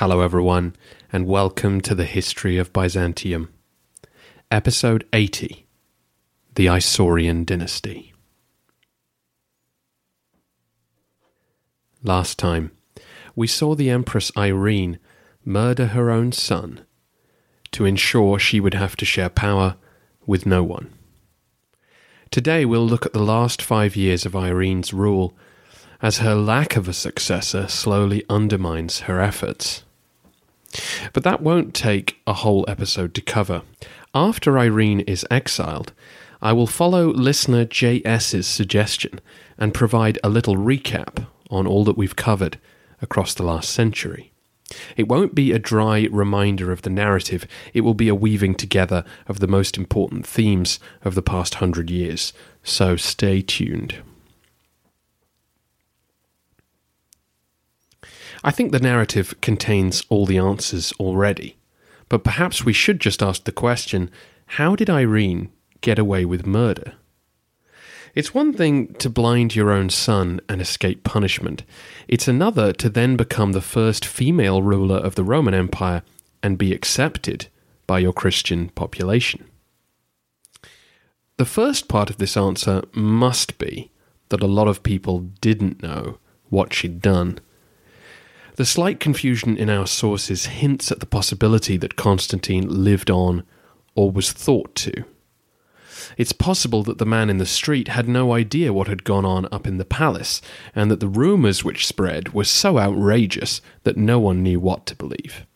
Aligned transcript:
Hello, 0.00 0.22
everyone, 0.22 0.74
and 1.12 1.26
welcome 1.26 1.82
to 1.82 1.94
the 1.94 2.06
History 2.06 2.56
of 2.56 2.72
Byzantium. 2.72 3.52
Episode 4.50 5.06
80 5.12 5.66
The 6.54 6.64
Isaurian 6.64 7.44
Dynasty. 7.44 8.14
Last 12.02 12.38
time, 12.38 12.70
we 13.36 13.46
saw 13.46 13.74
the 13.74 13.90
Empress 13.90 14.32
Irene 14.38 14.98
murder 15.44 15.88
her 15.88 16.10
own 16.10 16.32
son 16.32 16.80
to 17.72 17.84
ensure 17.84 18.38
she 18.38 18.58
would 18.58 18.72
have 18.72 18.96
to 18.96 19.04
share 19.04 19.28
power 19.28 19.76
with 20.24 20.46
no 20.46 20.62
one. 20.62 20.94
Today, 22.30 22.64
we'll 22.64 22.86
look 22.86 23.04
at 23.04 23.12
the 23.12 23.22
last 23.22 23.60
five 23.60 23.96
years 23.96 24.24
of 24.24 24.34
Irene's 24.34 24.94
rule 24.94 25.36
as 26.00 26.20
her 26.20 26.34
lack 26.34 26.74
of 26.74 26.88
a 26.88 26.94
successor 26.94 27.68
slowly 27.68 28.24
undermines 28.30 29.00
her 29.00 29.20
efforts. 29.20 29.84
But 31.12 31.24
that 31.24 31.42
won't 31.42 31.74
take 31.74 32.20
a 32.26 32.32
whole 32.32 32.64
episode 32.68 33.14
to 33.14 33.20
cover. 33.20 33.62
After 34.14 34.58
Irene 34.58 35.00
is 35.00 35.26
exiled, 35.30 35.92
I 36.42 36.52
will 36.52 36.66
follow 36.66 37.08
listener 37.08 37.64
JS's 37.64 38.46
suggestion 38.46 39.20
and 39.58 39.74
provide 39.74 40.18
a 40.24 40.28
little 40.28 40.56
recap 40.56 41.26
on 41.50 41.66
all 41.66 41.84
that 41.84 41.98
we've 41.98 42.16
covered 42.16 42.58
across 43.02 43.34
the 43.34 43.42
last 43.42 43.70
century. 43.70 44.32
It 44.96 45.08
won't 45.08 45.34
be 45.34 45.52
a 45.52 45.58
dry 45.58 46.08
reminder 46.10 46.70
of 46.70 46.82
the 46.82 46.90
narrative, 46.90 47.46
it 47.74 47.80
will 47.80 47.94
be 47.94 48.08
a 48.08 48.14
weaving 48.14 48.54
together 48.54 49.04
of 49.26 49.40
the 49.40 49.48
most 49.48 49.76
important 49.76 50.26
themes 50.26 50.78
of 51.02 51.14
the 51.14 51.22
past 51.22 51.56
hundred 51.56 51.90
years, 51.90 52.32
so 52.62 52.96
stay 52.96 53.42
tuned. 53.42 53.96
I 58.42 58.50
think 58.50 58.72
the 58.72 58.80
narrative 58.80 59.34
contains 59.40 60.02
all 60.08 60.26
the 60.26 60.38
answers 60.38 60.92
already, 60.98 61.56
but 62.08 62.24
perhaps 62.24 62.64
we 62.64 62.72
should 62.72 63.00
just 63.00 63.22
ask 63.22 63.44
the 63.44 63.52
question 63.52 64.10
how 64.46 64.74
did 64.74 64.90
Irene 64.90 65.50
get 65.80 65.98
away 65.98 66.24
with 66.24 66.46
murder? 66.46 66.94
It's 68.14 68.34
one 68.34 68.52
thing 68.52 68.94
to 68.94 69.08
blind 69.08 69.54
your 69.54 69.70
own 69.70 69.90
son 69.90 70.40
and 70.48 70.60
escape 70.60 71.04
punishment. 71.04 71.62
It's 72.08 72.26
another 72.26 72.72
to 72.72 72.88
then 72.88 73.16
become 73.16 73.52
the 73.52 73.60
first 73.60 74.04
female 74.04 74.62
ruler 74.62 74.96
of 74.96 75.14
the 75.14 75.22
Roman 75.22 75.54
Empire 75.54 76.02
and 76.42 76.58
be 76.58 76.72
accepted 76.72 77.46
by 77.86 78.00
your 78.00 78.12
Christian 78.12 78.70
population. 78.70 79.44
The 81.36 81.44
first 81.44 81.88
part 81.88 82.10
of 82.10 82.16
this 82.16 82.36
answer 82.36 82.82
must 82.92 83.58
be 83.58 83.90
that 84.30 84.42
a 84.42 84.48
lot 84.48 84.66
of 84.66 84.82
people 84.82 85.20
didn't 85.40 85.82
know 85.82 86.18
what 86.48 86.74
she'd 86.74 87.00
done 87.00 87.38
the 88.56 88.64
slight 88.64 89.00
confusion 89.00 89.56
in 89.56 89.70
our 89.70 89.86
sources 89.86 90.46
hints 90.46 90.90
at 90.90 91.00
the 91.00 91.06
possibility 91.06 91.76
that 91.76 91.96
Constantine 91.96 92.68
lived 92.68 93.10
on 93.10 93.44
or 93.94 94.10
was 94.10 94.32
thought 94.32 94.74
to. 94.76 95.04
It's 96.16 96.32
possible 96.32 96.82
that 96.84 96.98
the 96.98 97.06
man 97.06 97.30
in 97.30 97.38
the 97.38 97.46
street 97.46 97.88
had 97.88 98.08
no 98.08 98.32
idea 98.32 98.72
what 98.72 98.88
had 98.88 99.04
gone 99.04 99.24
on 99.24 99.46
up 99.52 99.66
in 99.66 99.78
the 99.78 99.84
palace, 99.84 100.40
and 100.74 100.90
that 100.90 101.00
the 101.00 101.08
rumours 101.08 101.64
which 101.64 101.86
spread 101.86 102.32
were 102.32 102.44
so 102.44 102.78
outrageous 102.78 103.60
that 103.84 103.96
no 103.96 104.18
one 104.18 104.42
knew 104.42 104.58
what 104.58 104.86
to 104.86 104.96
believe. 104.96 105.46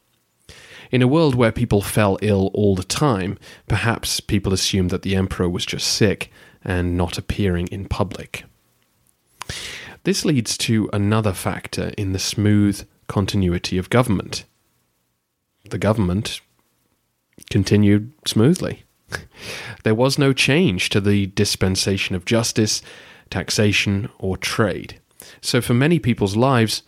In 0.91 1.03
a 1.03 1.09
world 1.09 1.35
where 1.35 1.51
people 1.51 1.81
fell 1.81 2.19
ill 2.23 2.51
all 2.55 2.77
the 2.77 2.85
time, 2.85 3.39
perhaps 3.67 4.21
people 4.21 4.53
assumed 4.53 4.91
that 4.91 5.03
the 5.03 5.17
emperor 5.17 5.49
was 5.49 5.67
just 5.67 5.89
sick 5.89 6.31
and 6.63 6.97
not 6.97 7.19
appearing 7.19 7.67
in 7.69 7.87
public. 7.87 8.45
This 10.05 10.27
leads 10.27 10.59
to 10.59 10.91
another 10.93 11.33
factor 11.33 11.93
in 11.97 12.13
the 12.13 12.19
smooth 12.19 12.87
continuity 13.07 13.79
of 13.79 13.89
government. 13.89 14.45
The 15.71 15.79
government 15.79 16.43
continued 17.51 18.13
smoothly. 18.27 18.85
there 19.85 19.95
was 19.95 20.19
no 20.19 20.35
change 20.35 20.91
to 20.91 21.01
the 21.01 21.27
dispensation 21.29 22.15
of 22.15 22.27
justice, 22.27 22.83
taxation, 23.31 24.11
or 24.19 24.37
trade. 24.37 25.01
So, 25.41 25.63
for 25.63 25.73
many 25.73 25.99
people's 25.99 26.37
lives, 26.37 26.83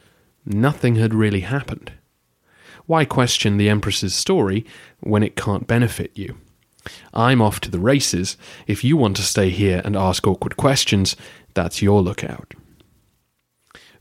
nothing 0.44 0.96
had 0.96 1.14
really 1.14 1.40
happened. 1.40 1.92
Why 2.84 3.06
question 3.06 3.56
the 3.56 3.70
Empress's 3.70 4.14
story 4.14 4.66
when 5.00 5.22
it 5.22 5.36
can't 5.36 5.66
benefit 5.66 6.12
you? 6.14 6.36
I'm 7.14 7.40
off 7.40 7.60
to 7.60 7.70
the 7.70 7.80
races. 7.80 8.36
If 8.66 8.84
you 8.84 8.98
want 8.98 9.16
to 9.16 9.22
stay 9.22 9.48
here 9.48 9.80
and 9.86 9.96
ask 9.96 10.26
awkward 10.26 10.58
questions, 10.58 11.16
that's 11.54 11.80
your 11.80 12.02
lookout. 12.02 12.54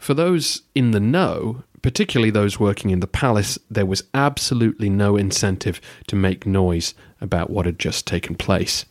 For 0.06 0.14
those 0.14 0.62
in 0.76 0.92
the 0.92 1.00
know, 1.00 1.64
particularly 1.82 2.30
those 2.30 2.60
working 2.60 2.92
in 2.92 3.00
the 3.00 3.08
palace, 3.08 3.58
there 3.72 3.88
was 3.88 4.04
absolutely 4.14 4.88
no 4.88 5.18
incentive 5.18 5.82
to 6.06 6.16
make 6.16 6.46
noise 6.46 6.94
about 7.20 7.50
what 7.50 7.66
had 7.66 7.80
just 7.80 8.06
taken 8.06 8.36
place. 8.36 8.86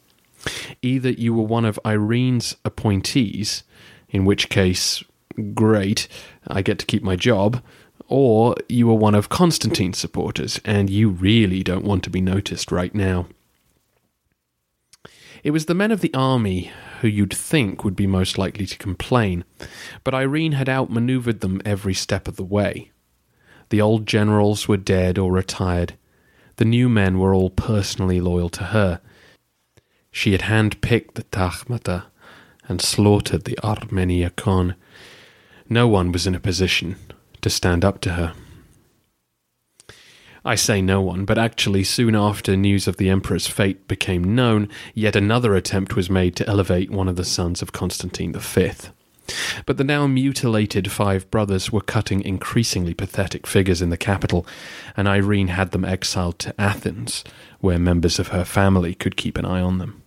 Either 0.83 1.11
you 1.11 1.33
were 1.33 1.45
one 1.45 1.65
of 1.65 1.79
Irene's 1.85 2.57
appointees, 2.65 3.63
in 4.09 4.25
which 4.25 4.49
case, 4.49 5.05
great, 5.55 6.09
I 6.49 6.63
get 6.63 6.81
to 6.81 6.87
keep 6.87 7.05
my 7.05 7.15
job, 7.15 7.63
or 8.09 8.57
you 8.69 8.89
were 8.89 8.95
one 8.95 9.15
of 9.15 9.29
Constantine's 9.29 9.99
supporters, 9.99 10.61
and 10.65 10.91
you 10.91 11.11
really 11.11 11.63
don't 11.63 11.85
want 11.85 12.03
to 12.03 12.11
be 12.11 12.21
noticed 12.21 12.73
right 12.73 12.93
now. 12.93 13.29
It 15.45 15.53
was 15.53 15.67
the 15.67 15.75
men 15.75 15.93
of 15.93 16.01
the 16.01 16.13
army 16.13 16.73
who 17.05 17.11
you'd 17.11 17.35
think 17.35 17.85
would 17.85 17.95
be 17.95 18.07
most 18.07 18.39
likely 18.39 18.65
to 18.65 18.79
complain, 18.79 19.45
but 20.05 20.15
Irene 20.15 20.53
had 20.53 20.71
outmaneuvered 20.71 21.41
them 21.41 21.61
every 21.63 21.93
step 21.93 22.27
of 22.27 22.37
the 22.37 22.43
way. 22.43 22.93
The 23.69 23.83
old 23.83 24.07
generals 24.07 24.69
were 24.69 24.79
dead 24.79 25.19
or 25.19 25.31
retired. 25.31 25.99
The 26.57 26.65
new 26.65 26.89
men 26.89 27.19
were 27.19 27.35
all 27.35 27.51
personally 27.51 28.23
loyal 28.23 28.49
to 28.49 28.65
her. 28.65 29.03
She 30.11 30.33
had 30.33 30.43
hand-picked 30.43 31.17
the 31.17 31.25
Tagmata 31.25 32.05
and 32.69 32.81
slaughtered 32.81 33.45
the 33.45 33.59
Armeniakon. 33.63 34.75
No 35.69 35.87
one 35.87 36.11
was 36.11 36.27
in 36.27 36.35
a 36.35 36.41
position 36.41 36.97
to 37.43 37.51
stand 37.51 37.85
up 37.85 38.01
to 38.01 38.13
her. 38.13 38.33
I 40.45 40.57
say 40.57 40.83
no 40.83 41.01
one, 41.01 41.25
but 41.25 41.39
actually, 41.39 41.85
soon 41.85 42.15
after 42.15 42.55
news 42.55 42.87
of 42.87 42.99
the 42.99 43.09
Emperor's 43.09 43.47
fate 43.47 43.89
became 43.89 44.35
known, 44.35 44.69
yet 44.93 45.17
another 45.17 45.55
attempt 45.55 45.97
was 45.97 46.11
made 46.11 46.37
to 46.37 46.47
elevate 46.47 46.91
one 46.91 47.09
of 47.09 47.17
the 47.17 47.25
sons 47.25 47.63
of 47.63 47.73
Constantine 47.73 48.35
V. 48.35 48.73
But 49.65 49.79
the 49.79 49.85
now 49.85 50.07
mutilated 50.07 50.93
five 50.93 51.31
brothers 51.31 51.73
were 51.73 51.81
cutting 51.81 52.21
increasingly 52.23 52.93
pathetic 52.93 53.47
figures 53.47 53.81
in 53.81 53.89
the 53.89 53.97
capital, 53.97 54.47
and 54.99 55.09
Irene 55.09 55.49
had 55.49 55.71
them 55.71 55.85
exiled 55.85 56.39
to 56.41 56.61
Athens, 56.61 57.25
where 57.61 57.79
members 57.79 58.19
of 58.19 58.29
her 58.29 58.45
family 58.45 58.95
could 58.95 59.17
keep 59.17 59.39
an 59.39 59.47
eye 59.47 59.63
on 59.63 59.79
them. 59.79 60.03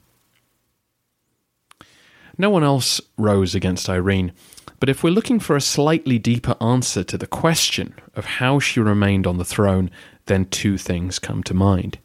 No 2.37 2.51
one 2.51 2.63
else 2.63 3.01
rose 3.17 3.55
against 3.55 3.89
Irene, 3.89 4.33
but 4.79 4.89
if 4.89 5.03
we're 5.03 5.09
looking 5.09 5.39
for 5.39 5.55
a 5.55 5.61
slightly 5.61 6.19
deeper 6.19 6.55
answer 6.61 7.03
to 7.03 7.17
the 7.17 7.25
question 7.25 7.95
of 8.15 8.25
how 8.25 8.59
she 8.59 8.79
remained 8.79 9.25
on 9.25 9.39
the 9.39 9.45
throne, 9.45 9.89
then 10.27 10.45
two 10.45 10.77
things 10.77 11.19
come 11.19 11.43
to 11.43 11.53
mind. 11.53 11.99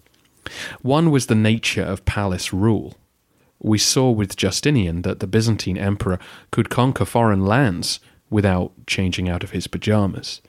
One 0.80 1.10
was 1.10 1.26
the 1.26 1.34
nature 1.34 1.84
of 1.84 2.04
palace 2.04 2.52
rule. 2.52 2.96
We 3.60 3.78
saw 3.78 4.10
with 4.10 4.36
Justinian 4.36 5.02
that 5.02 5.20
the 5.20 5.28
Byzantine 5.28 5.78
emperor 5.78 6.18
could 6.50 6.68
conquer 6.68 7.04
foreign 7.04 7.46
lands 7.46 8.00
without 8.28 8.72
changing 8.86 9.28
out 9.28 9.44
of 9.44 9.50
his 9.52 9.68
pajamas. 9.68 10.40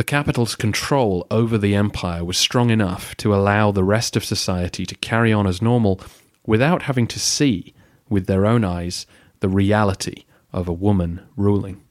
the 0.00 0.04
capital's 0.04 0.54
control 0.56 1.26
over 1.30 1.58
the 1.58 1.74
empire 1.74 2.24
was 2.24 2.38
strong 2.38 2.70
enough 2.70 3.14
to 3.16 3.34
allow 3.34 3.70
the 3.70 3.84
rest 3.84 4.16
of 4.16 4.24
society 4.24 4.86
to 4.86 4.94
carry 4.94 5.30
on 5.30 5.46
as 5.46 5.60
normal 5.60 6.00
without 6.46 6.82
having 6.84 7.06
to 7.06 7.18
see, 7.18 7.74
with 8.08 8.26
their 8.26 8.46
own 8.46 8.64
eyes, 8.64 9.04
the 9.40 9.48
reality 9.48 10.24
of 10.54 10.68
a 10.68 10.72
woman 10.72 11.20
ruling. 11.36 11.82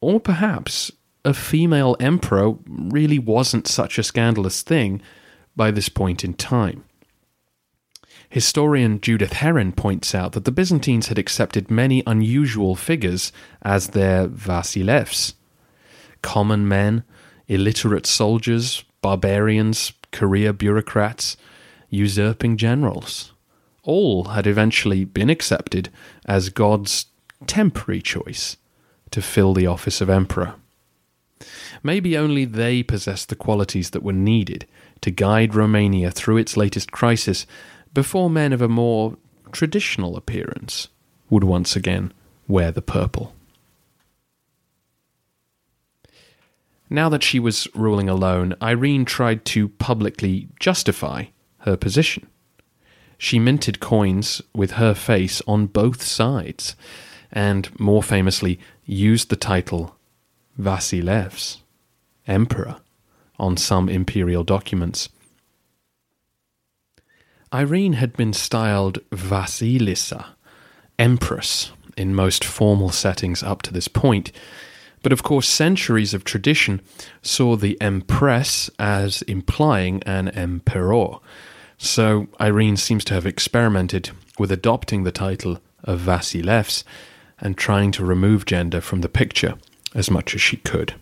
Or 0.00 0.18
perhaps 0.18 0.90
a 1.24 1.34
female 1.34 1.96
emperor 2.00 2.54
really 2.66 3.18
wasn't 3.18 3.66
such 3.66 3.98
a 3.98 4.02
scandalous 4.02 4.62
thing 4.62 5.02
by 5.54 5.70
this 5.70 5.88
point 5.88 6.24
in 6.24 6.34
time. 6.34 6.84
Historian 8.28 9.00
Judith 9.00 9.32
Herrin 9.32 9.72
points 9.74 10.14
out 10.14 10.32
that 10.32 10.44
the 10.44 10.52
Byzantines 10.52 11.08
had 11.08 11.18
accepted 11.18 11.70
many 11.70 12.02
unusual 12.06 12.76
figures 12.76 13.32
as 13.62 13.88
their 13.88 14.28
vasilevs 14.28 15.34
common 16.22 16.68
men, 16.68 17.02
illiterate 17.48 18.06
soldiers, 18.06 18.84
barbarians, 19.00 19.92
career 20.12 20.52
bureaucrats, 20.52 21.36
usurping 21.88 22.58
generals. 22.58 23.32
All 23.82 24.24
had 24.24 24.46
eventually 24.46 25.04
been 25.06 25.30
accepted 25.30 25.88
as 26.26 26.50
God's 26.50 27.06
temporary 27.46 28.02
choice 28.02 28.58
to 29.10 29.22
fill 29.22 29.54
the 29.54 29.66
office 29.66 30.00
of 30.02 30.10
emperor. 30.10 30.54
Maybe 31.82 32.16
only 32.16 32.44
they 32.44 32.82
possessed 32.82 33.28
the 33.28 33.36
qualities 33.36 33.90
that 33.90 34.02
were 34.02 34.12
needed 34.12 34.66
to 35.00 35.10
guide 35.10 35.54
Romania 35.54 36.10
through 36.10 36.36
its 36.36 36.56
latest 36.56 36.92
crisis 36.92 37.46
before 37.94 38.30
men 38.30 38.52
of 38.52 38.62
a 38.62 38.68
more 38.68 39.16
traditional 39.52 40.16
appearance 40.16 40.88
would 41.28 41.44
once 41.44 41.76
again 41.76 42.12
wear 42.46 42.70
the 42.70 42.82
purple. 42.82 43.34
Now 46.88 47.08
that 47.08 47.22
she 47.22 47.38
was 47.38 47.68
ruling 47.74 48.08
alone, 48.08 48.56
Irene 48.60 49.04
tried 49.04 49.44
to 49.46 49.68
publicly 49.68 50.48
justify 50.58 51.26
her 51.58 51.76
position. 51.76 52.26
She 53.16 53.38
minted 53.38 53.80
coins 53.80 54.42
with 54.54 54.72
her 54.72 54.94
face 54.94 55.40
on 55.46 55.66
both 55.66 56.02
sides, 56.02 56.74
and 57.30 57.70
more 57.78 58.02
famously, 58.02 58.58
used 58.84 59.30
the 59.30 59.36
title 59.36 59.96
Vasilevs, 60.58 61.58
Emperor, 62.26 62.76
on 63.38 63.56
some 63.56 63.88
imperial 63.88 64.44
documents. 64.44 65.08
Irene 67.52 67.94
had 67.94 68.12
been 68.12 68.32
styled 68.32 68.98
Vasilissa, 69.10 70.26
Empress, 70.98 71.72
in 71.96 72.14
most 72.14 72.44
formal 72.44 72.90
settings 72.90 73.42
up 73.42 73.62
to 73.62 73.72
this 73.72 73.88
point, 73.88 74.30
but 75.02 75.12
of 75.12 75.22
course, 75.22 75.48
centuries 75.48 76.14
of 76.14 76.24
tradition 76.24 76.80
saw 77.22 77.56
the 77.56 77.80
Empress 77.80 78.70
as 78.78 79.22
implying 79.22 80.02
an 80.04 80.28
Emperor. 80.28 81.18
So 81.78 82.28
Irene 82.40 82.76
seems 82.76 83.04
to 83.06 83.14
have 83.14 83.26
experimented 83.26 84.10
with 84.38 84.52
adopting 84.52 85.04
the 85.04 85.12
title 85.12 85.60
of 85.82 86.00
Vasilevs 86.00 86.84
and 87.38 87.56
trying 87.56 87.90
to 87.92 88.04
remove 88.04 88.44
gender 88.44 88.82
from 88.82 89.00
the 89.00 89.08
picture 89.08 89.54
as 89.94 90.10
much 90.10 90.34
as 90.34 90.40
she 90.40 90.56
could. 90.56 90.94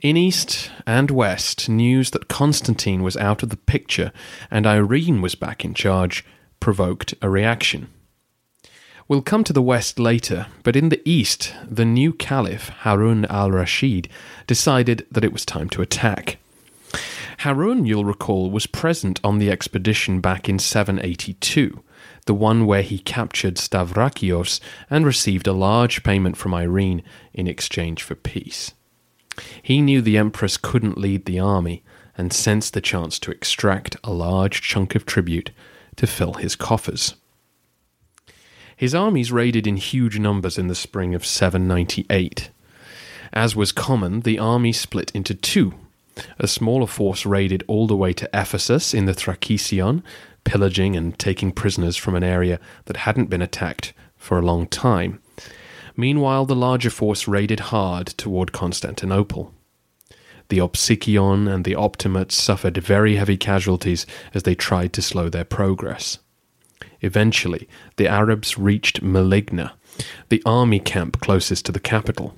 In 0.00 0.16
East 0.18 0.70
and 0.86 1.10
West, 1.10 1.68
news 1.68 2.10
that 2.10 2.28
Constantine 2.28 3.02
was 3.02 3.16
out 3.16 3.42
of 3.42 3.48
the 3.48 3.56
picture 3.56 4.12
and 4.50 4.66
Irene 4.66 5.22
was 5.22 5.34
back 5.34 5.64
in 5.64 5.72
charge 5.72 6.24
provoked 6.60 7.14
a 7.22 7.30
reaction. 7.30 7.88
We'll 9.06 9.22
come 9.22 9.44
to 9.44 9.52
the 9.52 9.62
West 9.62 9.98
later, 9.98 10.46
but 10.62 10.76
in 10.76 10.88
the 10.88 11.02
East, 11.04 11.54
the 11.70 11.84
new 11.84 12.12
Caliph, 12.12 12.70
Harun 12.70 13.26
al 13.26 13.50
Rashid, 13.50 14.08
decided 14.46 15.06
that 15.10 15.24
it 15.24 15.32
was 15.32 15.44
time 15.44 15.68
to 15.70 15.82
attack. 15.82 16.38
Harun, 17.38 17.84
you'll 17.84 18.06
recall, 18.06 18.50
was 18.50 18.66
present 18.66 19.20
on 19.22 19.38
the 19.38 19.50
expedition 19.50 20.22
back 20.22 20.48
in 20.48 20.58
782, 20.58 21.82
the 22.26 22.34
one 22.34 22.66
where 22.66 22.82
he 22.82 22.98
captured 22.98 23.56
Stavrakios 23.56 24.60
and 24.88 25.04
received 25.04 25.46
a 25.46 25.52
large 25.52 26.02
payment 26.02 26.36
from 26.36 26.54
Irene 26.54 27.02
in 27.32 27.46
exchange 27.46 28.02
for 28.02 28.14
peace. 28.14 28.72
He 29.62 29.80
knew 29.80 30.00
the 30.00 30.18
Empress 30.18 30.56
couldn't 30.56 30.98
lead 30.98 31.24
the 31.24 31.38
army 31.38 31.82
and 32.16 32.32
sensed 32.32 32.74
the 32.74 32.80
chance 32.80 33.18
to 33.18 33.30
extract 33.30 33.96
a 34.04 34.12
large 34.12 34.62
chunk 34.62 34.94
of 34.94 35.04
tribute 35.04 35.50
to 35.96 36.06
fill 36.06 36.34
his 36.34 36.56
coffers. 36.56 37.14
His 38.76 38.94
armies 38.94 39.32
raided 39.32 39.66
in 39.66 39.76
huge 39.76 40.18
numbers 40.18 40.58
in 40.58 40.68
the 40.68 40.74
spring 40.74 41.14
of 41.14 41.26
798. 41.26 42.50
As 43.32 43.56
was 43.56 43.72
common, 43.72 44.20
the 44.20 44.38
army 44.38 44.72
split 44.72 45.10
into 45.12 45.34
two. 45.34 45.74
A 46.38 46.46
smaller 46.46 46.86
force 46.86 47.26
raided 47.26 47.64
all 47.66 47.86
the 47.86 47.96
way 47.96 48.12
to 48.12 48.30
Ephesus 48.32 48.94
in 48.94 49.06
the 49.06 49.14
Thrakesion, 49.14 50.02
pillaging 50.44 50.96
and 50.96 51.18
taking 51.18 51.52
prisoners 51.52 51.96
from 51.96 52.14
an 52.14 52.24
area 52.24 52.60
that 52.84 52.98
hadn't 52.98 53.30
been 53.30 53.42
attacked 53.42 53.92
for 54.16 54.38
a 54.38 54.42
long 54.42 54.66
time. 54.66 55.20
Meanwhile, 55.96 56.46
the 56.46 56.56
larger 56.56 56.90
force 56.90 57.28
raided 57.28 57.60
hard 57.60 58.06
toward 58.06 58.52
Constantinople. 58.52 59.52
The 60.48 60.58
Opsikion 60.58 61.52
and 61.52 61.64
the 61.64 61.74
Optimates 61.74 62.34
suffered 62.34 62.76
very 62.76 63.16
heavy 63.16 63.36
casualties 63.36 64.06
as 64.34 64.42
they 64.42 64.54
tried 64.54 64.92
to 64.92 65.02
slow 65.02 65.28
their 65.28 65.44
progress. 65.44 66.18
Eventually, 67.00 67.68
the 67.96 68.08
Arabs 68.08 68.58
reached 68.58 69.02
Malagina, 69.02 69.72
the 70.28 70.42
army 70.44 70.80
camp 70.80 71.20
closest 71.20 71.66
to 71.66 71.72
the 71.72 71.80
capital. 71.80 72.34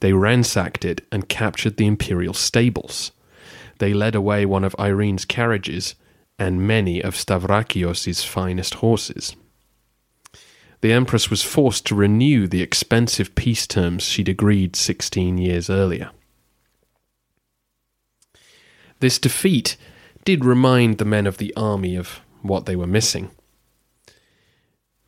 They 0.00 0.12
ransacked 0.12 0.84
it 0.84 1.06
and 1.12 1.28
captured 1.28 1.76
the 1.76 1.86
imperial 1.86 2.34
stables. 2.34 3.12
They 3.78 3.94
led 3.94 4.14
away 4.14 4.46
one 4.46 4.64
of 4.64 4.74
Irene's 4.78 5.24
carriages 5.24 5.94
and 6.40 6.66
many 6.66 7.00
of 7.00 7.14
Stavrakios' 7.14 8.26
finest 8.26 8.74
horses. 8.74 9.36
The 10.80 10.92
Empress 10.92 11.30
was 11.30 11.42
forced 11.42 11.86
to 11.86 11.94
renew 11.94 12.48
the 12.48 12.62
expensive 12.62 13.34
peace 13.36 13.66
terms 13.66 14.02
she'd 14.02 14.28
agreed 14.28 14.74
16 14.74 15.38
years 15.38 15.70
earlier. 15.70 16.10
This 18.98 19.18
defeat 19.18 19.76
did 20.24 20.44
remind 20.44 20.98
the 20.98 21.04
men 21.04 21.26
of 21.28 21.38
the 21.38 21.54
army 21.56 21.94
of 21.94 22.20
what 22.42 22.66
they 22.66 22.74
were 22.74 22.86
missing 22.86 23.30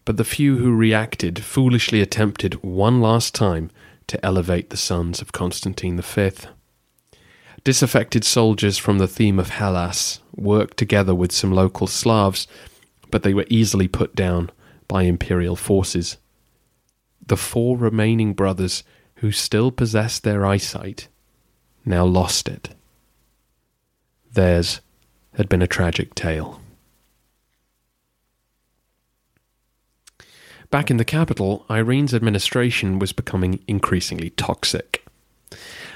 but 0.04 0.16
the 0.16 0.24
few 0.24 0.58
who 0.58 0.74
reacted 0.74 1.44
foolishly 1.44 2.00
attempted 2.00 2.62
one 2.62 3.00
last 3.00 3.34
time 3.34 3.70
to 4.08 4.24
elevate 4.24 4.70
the 4.70 4.76
sons 4.76 5.20
of 5.20 5.32
Constantine 5.32 6.00
V. 6.00 6.30
Disaffected 7.64 8.24
soldiers 8.24 8.76
from 8.76 8.98
the 8.98 9.06
theme 9.06 9.38
of 9.38 9.50
Hellas 9.50 10.18
worked 10.34 10.76
together 10.76 11.14
with 11.14 11.30
some 11.30 11.52
local 11.52 11.86
Slavs, 11.86 12.48
but 13.10 13.22
they 13.22 13.34
were 13.34 13.46
easily 13.48 13.86
put 13.86 14.16
down 14.16 14.50
by 14.88 15.02
imperial 15.04 15.54
forces. 15.54 16.16
The 17.24 17.36
four 17.36 17.76
remaining 17.78 18.34
brothers 18.34 18.82
who 19.16 19.30
still 19.30 19.70
possessed 19.70 20.24
their 20.24 20.44
eyesight 20.44 21.06
now 21.84 22.04
lost 22.04 22.48
it. 22.48 22.70
Theirs 24.32 24.80
had 25.34 25.48
been 25.48 25.62
a 25.62 25.68
tragic 25.68 26.16
tale. 26.16 26.60
Back 30.70 30.90
in 30.90 30.96
the 30.96 31.04
capital, 31.04 31.64
Irene's 31.68 32.14
administration 32.14 32.98
was 32.98 33.12
becoming 33.12 33.62
increasingly 33.68 34.30
toxic. 34.30 35.01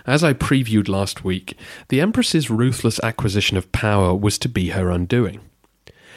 As 0.06 0.22
I 0.22 0.34
previewed 0.34 0.88
last 0.88 1.24
week, 1.24 1.58
the 1.88 2.00
Empress's 2.00 2.48
ruthless 2.48 3.00
acquisition 3.02 3.56
of 3.56 3.72
power 3.72 4.14
was 4.14 4.38
to 4.38 4.48
be 4.48 4.68
her 4.68 4.88
undoing. 4.88 5.40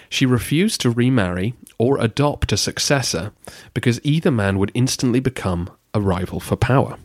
She 0.09 0.27
refused 0.27 0.81
to 0.81 0.91
remarry 0.91 1.55
or 1.79 1.99
adopt 1.99 2.51
a 2.51 2.57
successor 2.57 3.31
because 3.73 3.99
either 4.03 4.29
man 4.29 4.59
would 4.59 4.71
instantly 4.75 5.19
become 5.19 5.71
a 5.93 6.01
rival 6.01 6.39
for 6.39 6.55
power. 6.55 6.97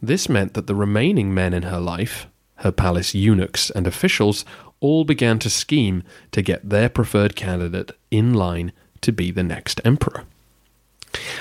This 0.00 0.28
meant 0.28 0.54
that 0.54 0.68
the 0.68 0.74
remaining 0.74 1.34
men 1.34 1.52
in 1.52 1.64
her 1.64 1.80
life, 1.80 2.28
her 2.56 2.72
palace 2.72 3.14
eunuchs 3.14 3.70
and 3.70 3.86
officials, 3.86 4.44
all 4.78 5.04
began 5.04 5.38
to 5.40 5.50
scheme 5.50 6.04
to 6.30 6.42
get 6.42 6.68
their 6.68 6.88
preferred 6.88 7.34
candidate 7.34 7.90
in 8.10 8.34
line 8.34 8.72
to 9.00 9.12
be 9.12 9.32
the 9.32 9.42
next 9.42 9.80
emperor. 9.84 10.24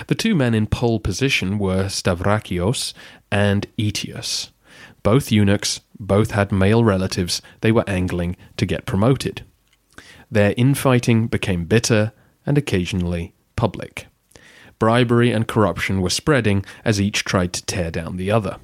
The 0.08 0.16
two 0.16 0.36
men 0.36 0.54
in 0.54 0.68
pole 0.68 1.00
position 1.00 1.58
were 1.60 1.86
Stavrakios 1.86 2.94
and 3.32 3.68
Aetius. 3.78 4.52
Both 5.04 5.32
eunuchs, 5.32 5.82
both 6.00 6.32
had 6.32 6.52
male 6.52 6.84
relatives 6.84 7.42
they 7.62 7.72
were 7.72 7.88
angling 7.88 8.36
to 8.58 8.66
get 8.66 8.86
promoted. 8.86 9.44
Their 10.30 10.54
infighting 10.58 11.28
became 11.28 11.66
bitter 11.66 12.14
and 12.46 12.58
occasionally 12.58 13.34
public. 13.56 14.08
Bribery 14.80 15.32
and 15.32 15.48
corruption 15.48 16.02
were 16.02 16.10
spreading 16.10 16.66
as 16.84 17.00
each 17.00 17.24
tried 17.24 17.54
to 17.54 17.66
tear 17.66 17.92
down 17.92 18.18
the 18.18 18.32
other. 18.32 18.58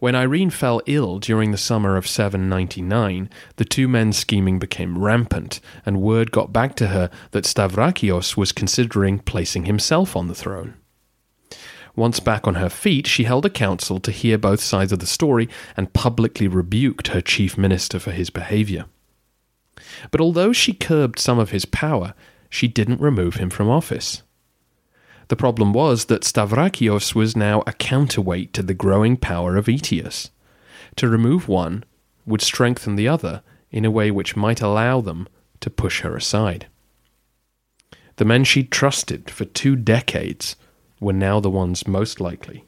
When 0.00 0.14
Irene 0.14 0.50
fell 0.50 0.80
ill 0.86 1.18
during 1.18 1.50
the 1.50 1.58
summer 1.58 1.96
of 1.96 2.06
799, 2.06 3.28
the 3.56 3.64
two 3.64 3.88
men's 3.88 4.16
scheming 4.16 4.60
became 4.60 4.98
rampant, 4.98 5.60
and 5.84 6.00
word 6.00 6.30
got 6.30 6.52
back 6.52 6.76
to 6.76 6.88
her 6.88 7.10
that 7.32 7.44
Stavrakios 7.44 8.36
was 8.36 8.52
considering 8.52 9.18
placing 9.18 9.64
himself 9.64 10.14
on 10.14 10.28
the 10.28 10.36
throne. 10.36 10.74
Once 11.96 12.20
back 12.20 12.46
on 12.46 12.54
her 12.54 12.68
feet, 12.68 13.08
she 13.08 13.24
held 13.24 13.44
a 13.44 13.50
council 13.50 13.98
to 13.98 14.12
hear 14.12 14.38
both 14.38 14.60
sides 14.60 14.92
of 14.92 15.00
the 15.00 15.06
story 15.06 15.48
and 15.76 15.92
publicly 15.92 16.46
rebuked 16.46 17.08
her 17.08 17.20
chief 17.20 17.58
minister 17.58 17.98
for 17.98 18.12
his 18.12 18.30
behaviour. 18.30 18.84
But 20.12 20.20
although 20.20 20.52
she 20.52 20.72
curbed 20.74 21.18
some 21.18 21.40
of 21.40 21.50
his 21.50 21.64
power, 21.64 22.14
she 22.48 22.68
didn't 22.68 23.00
remove 23.00 23.34
him 23.34 23.50
from 23.50 23.68
office. 23.68 24.22
The 25.28 25.36
problem 25.36 25.72
was 25.72 26.06
that 26.06 26.22
Stavrakios 26.22 27.14
was 27.14 27.36
now 27.36 27.62
a 27.66 27.72
counterweight 27.72 28.52
to 28.54 28.62
the 28.62 28.74
growing 28.74 29.16
power 29.16 29.56
of 29.56 29.68
Aetius. 29.68 30.30
To 30.96 31.08
remove 31.08 31.48
one 31.48 31.84
would 32.26 32.40
strengthen 32.40 32.96
the 32.96 33.08
other 33.08 33.42
in 33.70 33.84
a 33.84 33.90
way 33.90 34.10
which 34.10 34.36
might 34.36 34.62
allow 34.62 35.00
them 35.00 35.28
to 35.60 35.70
push 35.70 36.00
her 36.00 36.16
aside. 36.16 36.66
The 38.16 38.24
men 38.24 38.44
she'd 38.44 38.72
trusted 38.72 39.30
for 39.30 39.44
two 39.44 39.76
decades 39.76 40.56
were 41.00 41.12
now 41.12 41.40
the 41.40 41.50
ones 41.50 41.86
most 41.86 42.20
likely 42.20 42.64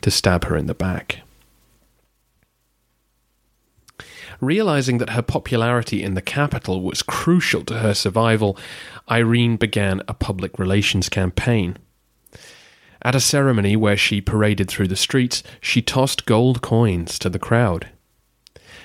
to 0.00 0.10
stab 0.10 0.44
her 0.44 0.56
in 0.56 0.66
the 0.66 0.74
back. 0.74 1.20
Realizing 4.40 4.98
that 4.98 5.10
her 5.10 5.22
popularity 5.22 6.02
in 6.02 6.14
the 6.14 6.22
capital 6.22 6.82
was 6.82 7.02
crucial 7.02 7.64
to 7.64 7.78
her 7.78 7.94
survival, 7.94 8.58
Irene 9.10 9.56
began 9.56 10.02
a 10.08 10.14
public 10.14 10.58
relations 10.58 11.08
campaign. 11.08 11.76
At 13.02 13.14
a 13.14 13.20
ceremony 13.20 13.76
where 13.76 13.96
she 13.96 14.20
paraded 14.20 14.68
through 14.68 14.88
the 14.88 14.96
streets, 14.96 15.42
she 15.60 15.82
tossed 15.82 16.24
gold 16.24 16.62
coins 16.62 17.18
to 17.18 17.28
the 17.28 17.38
crowd. 17.38 17.90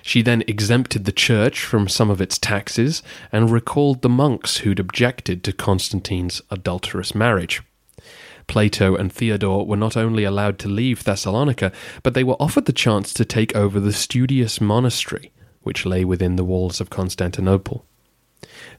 She 0.02 0.22
then 0.22 0.44
exempted 0.48 1.06
the 1.06 1.12
church 1.12 1.64
from 1.64 1.88
some 1.88 2.10
of 2.10 2.22
its 2.22 2.38
taxes 2.38 3.02
and 3.32 3.50
recalled 3.50 4.02
the 4.02 4.10
monks 4.10 4.58
who'd 4.58 4.80
objected 4.80 5.44
to 5.44 5.54
Constantine's 5.54 6.42
adulterous 6.50 7.16
marriage. 7.16 7.62
Plato 8.48 8.96
and 8.96 9.14
Theodore 9.14 9.66
were 9.66 9.78
not 9.78 9.96
only 9.96 10.24
allowed 10.24 10.58
to 10.60 10.68
leave 10.68 11.04
Thessalonica, 11.04 11.72
but 12.02 12.14
they 12.14 12.24
were 12.24 12.42
offered 12.42 12.66
the 12.66 12.74
chance 12.74 13.14
to 13.14 13.24
take 13.24 13.56
over 13.56 13.80
the 13.80 13.92
Stoudios 13.92 14.60
monastery, 14.60 15.32
which 15.64 15.86
lay 15.86 16.06
within 16.06 16.36
the 16.36 16.44
walls 16.44 16.80
of 16.80 16.90
Constantinople. 16.90 17.86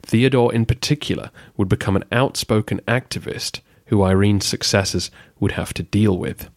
Theodore, 0.03 0.53
in 0.53 0.65
particular, 0.65 1.31
would 1.57 1.69
become 1.69 1.95
an 1.95 2.03
outspoken 2.11 2.79
activist 2.87 3.61
who 3.87 4.01
Irene's 4.01 4.45
successors 4.45 5.11
would 5.39 5.53
have 5.53 5.73
to 5.75 5.83
deal 5.83 6.17
with. 6.17 6.49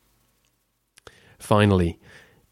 Finally, 1.38 1.98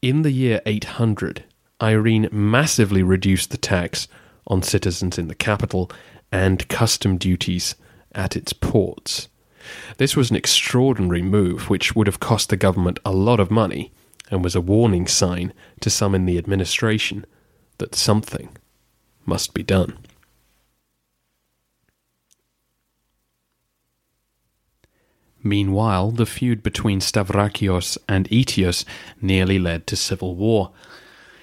in 0.03 0.23
the 0.23 0.33
year 0.33 0.61
800, 0.67 1.45
Irene 1.81 2.29
massively 2.31 3.03
reduced 3.03 3.51
the 3.51 3.57
tax 3.57 4.09
on 4.47 4.63
citizens 4.63 5.19
in 5.19 5.29
the 5.29 5.35
capital 5.35 5.91
and 6.31 6.69
custom 6.69 7.17
duties 7.17 7.75
at 8.13 8.37
its 8.37 8.53
ports. 8.53 9.29
This 9.99 10.17
was 10.17 10.31
an 10.31 10.37
extraordinary 10.37 11.23
move 11.23 11.71
which 11.71 11.95
would 11.95 12.07
have 12.07 12.21
cost 12.21 12.49
the 12.49 12.57
government 12.57 12.99
a 13.05 13.13
lot 13.13 13.41
of 13.41 13.51
money 13.51 13.93
and 14.31 14.43
was 14.43 14.57
a 14.57 14.61
warning 14.61 15.07
sign 15.07 15.53
to 15.81 15.91
some 15.91 16.15
in 16.15 16.27
the 16.27 16.39
administration 16.39 17.25
that 17.79 17.95
something 17.95 18.57
must 19.25 19.55
be 19.55 19.63
done. 19.63 19.99
Meanwhile, 25.43 26.13
the 26.13 26.27
feud 26.27 26.63
between 26.63 27.01
Stavrakios 27.01 27.99
and 28.09 28.29
Aetius 28.31 28.85
nearly 29.21 29.59
led 29.59 29.87
to 29.89 29.97
civil 29.97 30.37
war. 30.37 30.71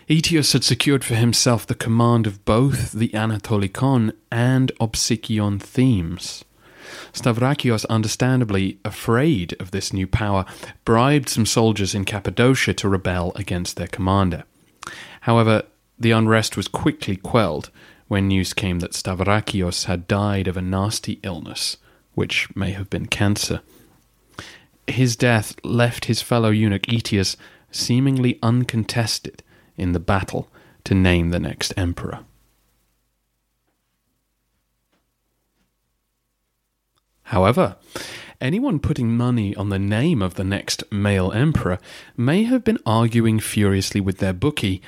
Aetius 0.08 0.54
had 0.54 0.64
secured 0.64 1.04
for 1.04 1.16
himself 1.16 1.68
the 1.68 1.76
command 1.76 2.26
of 2.26 2.44
both 2.46 2.94
the 2.94 3.10
Anatolikon 3.10 4.14
and 4.32 4.72
Opsikion 4.80 5.62
themes. 5.62 6.46
Stavrakios, 7.14 7.86
understandably 7.88 8.80
afraid 8.84 9.56
of 9.60 9.72
this 9.72 9.94
new 9.94 10.08
power, 10.08 10.46
bribed 10.86 11.30
some 11.30 11.46
soldiers 11.46 11.94
in 11.94 12.06
Cappadocia 12.06 12.74
to 12.76 12.90
rebel 12.90 13.32
against 13.36 13.76
their 13.76 13.88
commander. 13.88 14.44
However, 15.22 15.64
the 16.00 16.12
unrest 16.12 16.56
was 16.56 16.68
quickly 16.68 17.16
quelled 17.16 17.70
when 18.08 18.28
news 18.28 18.54
came 18.54 18.80
that 18.80 18.94
Stavrakios 18.94 19.86
had 19.86 20.08
died 20.08 20.48
of 20.48 20.58
a 20.58 20.62
nasty 20.62 21.20
illness, 21.24 21.78
which 22.16 22.54
may 22.56 22.72
have 22.72 22.90
been 22.90 23.06
cancer. 23.06 23.62
His 24.88 25.16
death 25.16 25.56
left 25.64 26.06
his 26.06 26.22
fellow 26.22 26.50
eunuch 26.50 26.92
Aetius 26.92 27.38
seemingly 27.72 28.40
uncontested 28.42 29.44
in 29.78 29.92
the 29.92 30.00
battle 30.00 30.50
to 30.86 30.96
name 30.96 31.30
the 31.30 31.40
next 31.40 31.74
emperor. 31.78 32.20
However, 37.24 37.76
anyone 38.42 38.80
putting 38.80 39.16
money 39.16 39.56
on 39.56 39.70
the 39.70 39.78
name 39.78 40.24
of 40.24 40.34
the 40.34 40.44
next 40.44 40.84
male 40.92 41.32
emperor 41.32 41.78
may 42.18 42.44
have 42.44 42.64
been 42.64 42.80
arguing 42.88 43.40
furiously 43.40 44.02
with 44.02 44.18
their 44.18 44.34
bookie 44.34 44.82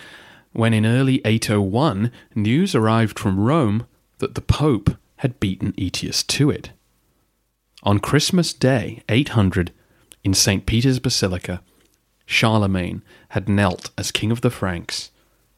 when 0.53 0.73
in 0.73 0.85
early 0.85 1.21
801 1.25 2.11
news 2.35 2.75
arrived 2.75 3.17
from 3.17 3.39
Rome 3.39 3.85
that 4.17 4.35
the 4.35 4.41
Pope 4.41 4.97
had 5.17 5.39
beaten 5.39 5.73
Aetius 5.77 6.23
to 6.23 6.49
it. 6.49 6.71
On 7.83 7.99
Christmas 7.99 8.53
Day, 8.53 9.03
800, 9.09 9.71
in 10.23 10.33
St. 10.33 10.65
Peter's 10.65 10.99
Basilica, 10.99 11.61
Charlemagne 12.25 13.01
had 13.29 13.49
knelt 13.49 13.89
as 13.97 14.11
King 14.11 14.31
of 14.31 14.41
the 14.41 14.51
Franks 14.51 15.11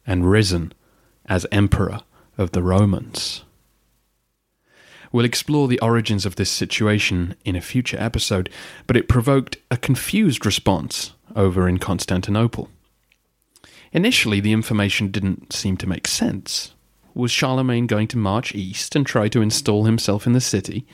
and 0.06 0.30
risen 0.30 0.72
as 1.26 1.46
Emperor 1.52 2.00
of 2.36 2.52
the 2.52 2.62
Romans. 2.62 3.44
We'll 5.12 5.24
explore 5.24 5.68
the 5.68 5.80
origins 5.80 6.26
of 6.26 6.36
this 6.36 6.50
situation 6.50 7.36
in 7.44 7.54
a 7.54 7.60
future 7.60 7.96
episode, 8.00 8.50
but 8.86 8.96
it 8.96 9.08
provoked 9.08 9.58
a 9.70 9.76
confused 9.76 10.44
response 10.44 11.12
over 11.36 11.68
in 11.68 11.78
Constantinople. 11.78 12.68
Initially, 13.94 14.40
the 14.40 14.52
information 14.52 15.12
didn't 15.12 15.52
seem 15.52 15.76
to 15.76 15.86
make 15.86 16.08
sense. 16.08 16.74
Was 17.14 17.30
Charlemagne 17.30 17.86
going 17.86 18.08
to 18.08 18.18
march 18.18 18.52
east 18.52 18.96
and 18.96 19.06
try 19.06 19.28
to 19.28 19.40
install 19.40 19.84
himself 19.84 20.26
in 20.26 20.32
the 20.32 20.40
city? 20.40 20.84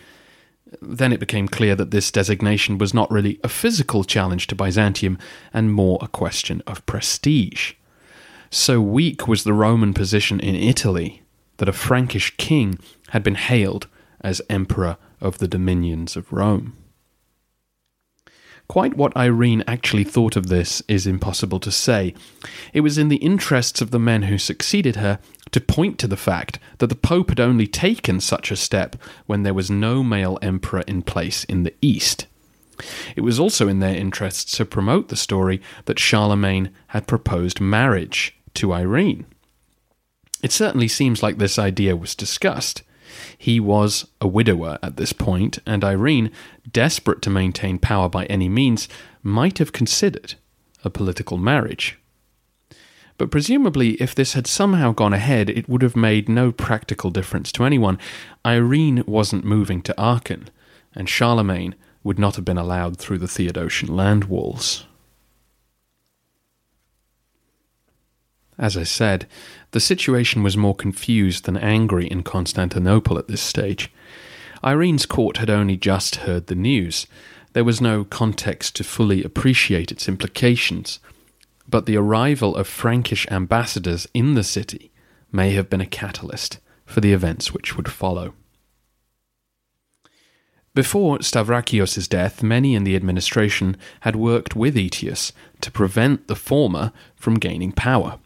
Then 0.83 1.11
it 1.11 1.19
became 1.19 1.49
clear 1.49 1.75
that 1.77 1.93
this 1.93 2.11
designation 2.13 2.77
was 2.77 2.93
not 2.93 3.11
really 3.11 3.41
a 3.43 3.49
physical 3.49 4.05
challenge 4.05 4.47
to 4.49 4.55
Byzantium 4.55 5.19
and 5.55 5.73
more 5.73 5.99
a 6.03 6.09
question 6.09 6.63
of 6.67 6.85
prestige. 6.85 7.73
So 8.51 8.83
weak 8.83 9.27
was 9.27 9.45
the 9.45 9.55
Roman 9.55 9.95
position 9.95 10.39
in 10.39 10.55
Italy 10.55 11.23
that 11.57 11.71
a 11.71 11.73
Frankish 11.73 12.37
king 12.37 12.79
had 13.09 13.23
been 13.23 13.35
hailed 13.35 13.87
as 14.21 14.43
emperor 14.51 14.99
of 15.23 15.39
the 15.39 15.49
dominions 15.49 16.17
of 16.17 16.31
Rome. 16.33 16.77
Quite 18.71 18.97
what 18.97 19.17
Irene 19.17 19.65
actually 19.67 20.05
thought 20.05 20.37
of 20.37 20.47
this 20.47 20.81
is 20.87 21.05
impossible 21.05 21.59
to 21.59 21.73
say. 21.73 22.15
It 22.73 22.83
was 22.83 22.99
in 22.99 23.09
the 23.09 23.17
interests 23.17 23.81
of 23.81 23.91
the 23.91 23.99
men 23.99 24.23
who 24.23 24.39
succeeded 24.39 24.95
her 24.95 25.19
to 25.51 25.61
point 25.61 25.99
to 25.99 26.07
the 26.07 26.17
fact 26.17 26.61
that 26.79 26.87
the 26.87 26.95
Pope 26.95 27.31
had 27.31 27.41
only 27.41 27.67
taken 27.67 28.21
such 28.21 28.53
a 28.53 28.57
step 28.57 28.95
when 29.27 29.43
there 29.43 29.55
was 29.55 29.73
no 29.73 30.05
male 30.05 30.39
emperor 30.41 30.85
in 30.87 31.03
place 31.03 31.43
in 31.43 31.65
the 31.65 31.75
East. 31.83 32.29
It 33.17 33.23
was 33.23 33.41
also 33.41 33.67
in 33.67 33.81
their 33.81 33.97
interests 33.97 34.57
to 34.59 34.65
promote 34.65 35.09
the 35.09 35.17
story 35.17 35.61
that 35.87 35.99
Charlemagne 35.99 36.71
had 36.87 37.09
proposed 37.09 37.61
marriage 37.61 38.39
to 38.55 38.73
Irene. 38.73 39.27
It 40.45 40.53
certainly 40.53 40.87
seems 40.87 41.25
like 41.25 41.39
this 41.39 41.59
idea 41.59 41.97
was 41.97 42.15
discussed. 42.15 42.85
He 43.37 43.61
was 43.61 44.07
a 44.21 44.29
widower 44.29 44.79
at 44.83 44.97
this 44.97 45.13
point, 45.13 45.59
and 45.67 45.85
Irene, 45.85 46.31
desperate 46.71 47.23
to 47.23 47.31
maintain 47.31 47.79
power 47.79 48.09
by 48.09 48.27
any 48.27 48.49
means, 48.49 48.89
might 49.23 49.59
have 49.59 49.73
considered 49.73 50.35
a 50.85 50.91
political 50.91 51.37
marriage. 51.37 51.99
But 53.19 53.31
presumably, 53.31 53.91
if 53.95 54.15
this 54.15 54.33
had 54.33 54.47
somehow 54.47 54.93
gone 54.93 55.13
ahead, 55.13 55.51
it 55.51 55.69
would 55.69 55.83
have 55.83 55.95
made 55.95 56.29
no 56.29 56.53
practical 56.53 57.11
difference 57.11 57.53
to 57.53 57.65
anyone. 57.65 57.99
Irene 58.47 59.05
wasn't 59.07 59.45
moving 59.45 59.83
to 59.83 59.95
Aachen, 60.01 60.49
and 60.95 61.07
Charlemagne 61.07 61.75
would 62.03 62.19
not 62.19 62.37
have 62.37 62.47
been 62.47 62.57
allowed 62.57 62.97
through 62.97 63.19
the 63.19 63.29
Theodosian 63.29 63.95
land 63.95 64.25
walls. 64.25 64.87
As 68.61 68.77
I 68.77 68.83
said, 68.83 69.27
the 69.71 69.81
situation 69.81 70.43
was 70.43 70.55
more 70.55 70.75
confused 70.75 71.47
than 71.47 71.57
angry 71.57 72.07
in 72.07 72.23
Constantinople 72.23 73.19
at 73.19 73.27
this 73.27 73.41
stage. 73.41 73.91
Irene's 74.63 75.07
court 75.07 75.39
had 75.39 75.49
only 75.49 75.79
just 75.79 76.17
heard 76.17 76.47
the 76.47 76.55
news. 76.55 77.07
There 77.55 77.65
was 77.65 77.81
no 77.81 78.05
context 78.05 78.77
to 78.77 78.85
fully 78.85 79.25
appreciate 79.25 79.91
its 79.91 80.09
implications, 80.09 81.01
but 81.67 81.87
the 81.87 81.97
arrival 81.97 82.55
of 82.55 82.69
Frankish 82.69 83.27
ambassadors 83.31 84.07
in 84.13 84.35
the 84.35 84.45
city 84.45 84.93
may 85.33 85.53
have 85.53 85.71
been 85.71 85.81
a 85.81 85.87
catalyst 85.87 86.59
for 86.85 87.01
the 87.01 87.15
events 87.15 87.55
which 87.55 87.79
would 87.79 87.91
follow. 87.91 88.35
Before 90.75 91.19
Stavrakios' 91.21 92.09
death, 92.09 92.43
many 92.43 92.75
in 92.75 92.85
the 92.85 92.95
administration 92.95 93.79
had 94.01 94.17
worked 94.17 94.55
with 94.55 94.77
Aetius 94.77 95.33
to 95.63 95.71
prevent 95.71 96.29
the 96.29 96.37
former 96.37 96.93
from 97.17 97.39
gaining 97.39 97.73
power. 97.73 98.19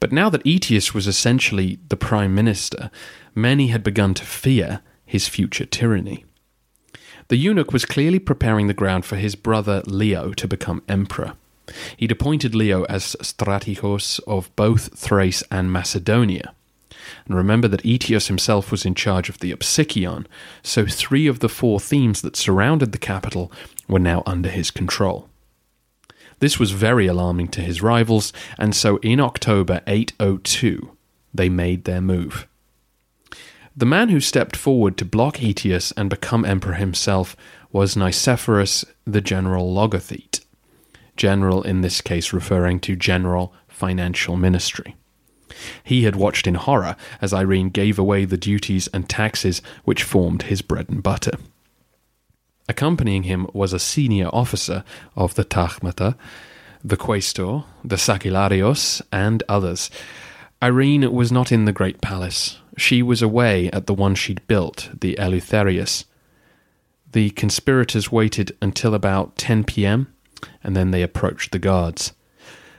But 0.00 0.12
now 0.12 0.30
that 0.30 0.46
Aetius 0.46 0.94
was 0.94 1.06
essentially 1.06 1.78
the 1.88 1.96
prime 1.96 2.34
minister, 2.34 2.90
many 3.34 3.68
had 3.68 3.84
begun 3.84 4.14
to 4.14 4.24
fear 4.24 4.80
his 5.04 5.28
future 5.28 5.66
tyranny. 5.66 6.24
The 7.28 7.36
eunuch 7.36 7.72
was 7.72 7.84
clearly 7.84 8.18
preparing 8.18 8.66
the 8.66 8.74
ground 8.74 9.04
for 9.04 9.16
his 9.16 9.36
brother 9.36 9.82
Leo 9.86 10.32
to 10.32 10.48
become 10.48 10.82
emperor. 10.88 11.34
He'd 11.96 12.10
appointed 12.10 12.54
Leo 12.54 12.84
as 12.84 13.14
strategos 13.20 14.18
of 14.26 14.54
both 14.56 14.98
Thrace 14.98 15.44
and 15.50 15.72
Macedonia. 15.72 16.54
And 17.26 17.36
remember 17.36 17.68
that 17.68 17.86
Aetius 17.86 18.26
himself 18.26 18.70
was 18.70 18.84
in 18.84 18.94
charge 18.94 19.28
of 19.28 19.38
the 19.38 19.52
Opsikion, 19.52 20.26
so 20.62 20.86
three 20.86 21.26
of 21.26 21.38
the 21.38 21.48
four 21.48 21.78
themes 21.78 22.22
that 22.22 22.36
surrounded 22.36 22.92
the 22.92 22.98
capital 22.98 23.52
were 23.88 23.98
now 23.98 24.22
under 24.26 24.48
his 24.48 24.70
control. 24.70 25.29
This 26.40 26.58
was 26.58 26.72
very 26.72 27.06
alarming 27.06 27.48
to 27.48 27.60
his 27.60 27.82
rivals, 27.82 28.32
and 28.58 28.74
so 28.74 28.96
in 28.98 29.20
October 29.20 29.82
802, 29.86 30.96
they 31.32 31.48
made 31.48 31.84
their 31.84 32.00
move. 32.00 32.48
The 33.76 33.86
man 33.86 34.08
who 34.08 34.20
stepped 34.20 34.56
forward 34.56 34.96
to 34.96 35.04
block 35.04 35.42
Aetius 35.42 35.92
and 35.92 36.10
become 36.10 36.44
emperor 36.44 36.74
himself 36.74 37.36
was 37.70 37.94
Nicephorus 37.94 38.84
the 39.04 39.20
general 39.20 39.72
logothete. 39.72 40.40
General 41.16 41.62
in 41.62 41.82
this 41.82 42.00
case 42.00 42.32
referring 42.32 42.80
to 42.80 42.96
general 42.96 43.54
financial 43.68 44.36
ministry. 44.36 44.96
He 45.84 46.04
had 46.04 46.16
watched 46.16 46.46
in 46.46 46.54
horror 46.54 46.96
as 47.20 47.32
Irene 47.32 47.68
gave 47.68 47.98
away 47.98 48.24
the 48.24 48.36
duties 48.36 48.88
and 48.88 49.08
taxes 49.08 49.60
which 49.84 50.02
formed 50.02 50.42
his 50.42 50.62
bread 50.62 50.88
and 50.88 51.02
butter. 51.02 51.32
Accompanying 52.70 53.24
him 53.24 53.48
was 53.52 53.72
a 53.72 53.80
senior 53.80 54.28
officer 54.32 54.84
of 55.16 55.34
the 55.34 55.44
Tagmata, 55.44 56.14
the 56.84 56.96
Quaestor, 56.96 57.64
the 57.82 57.96
Sacellarios, 57.96 59.02
and 59.10 59.42
others. 59.48 59.90
Irene 60.62 61.12
was 61.12 61.32
not 61.32 61.50
in 61.50 61.64
the 61.64 61.72
great 61.72 62.00
palace. 62.00 62.60
She 62.78 63.02
was 63.02 63.22
away 63.22 63.72
at 63.72 63.88
the 63.88 63.92
one 63.92 64.14
she'd 64.14 64.46
built, 64.46 64.88
the 65.00 65.16
Eleutherius. 65.18 66.04
The 67.10 67.30
conspirators 67.30 68.12
waited 68.12 68.56
until 68.62 68.94
about 68.94 69.36
10 69.36 69.64
p.m., 69.64 70.06
and 70.62 70.76
then 70.76 70.92
they 70.92 71.02
approached 71.02 71.50
the 71.50 71.58
guards. 71.58 72.12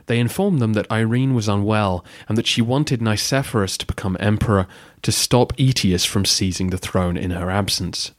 They 0.05 0.19
informed 0.19 0.61
them 0.61 0.71
that 0.71 0.89
Irene 0.89 1.35
was 1.35 1.49
unwell 1.49 2.05
and 2.29 2.37
that 2.37 2.47
she 2.47 2.61
wanted 2.61 3.01
Nicephorus 3.01 3.77
to 3.79 3.85
become 3.85 4.15
emperor 4.21 4.67
to 5.01 5.11
stop 5.11 5.51
Aetius 5.57 6.05
from 6.05 6.23
seizing 6.23 6.69
the 6.69 6.77
throne 6.77 7.17
in 7.17 7.31
her 7.31 7.51
absence. 7.51 8.13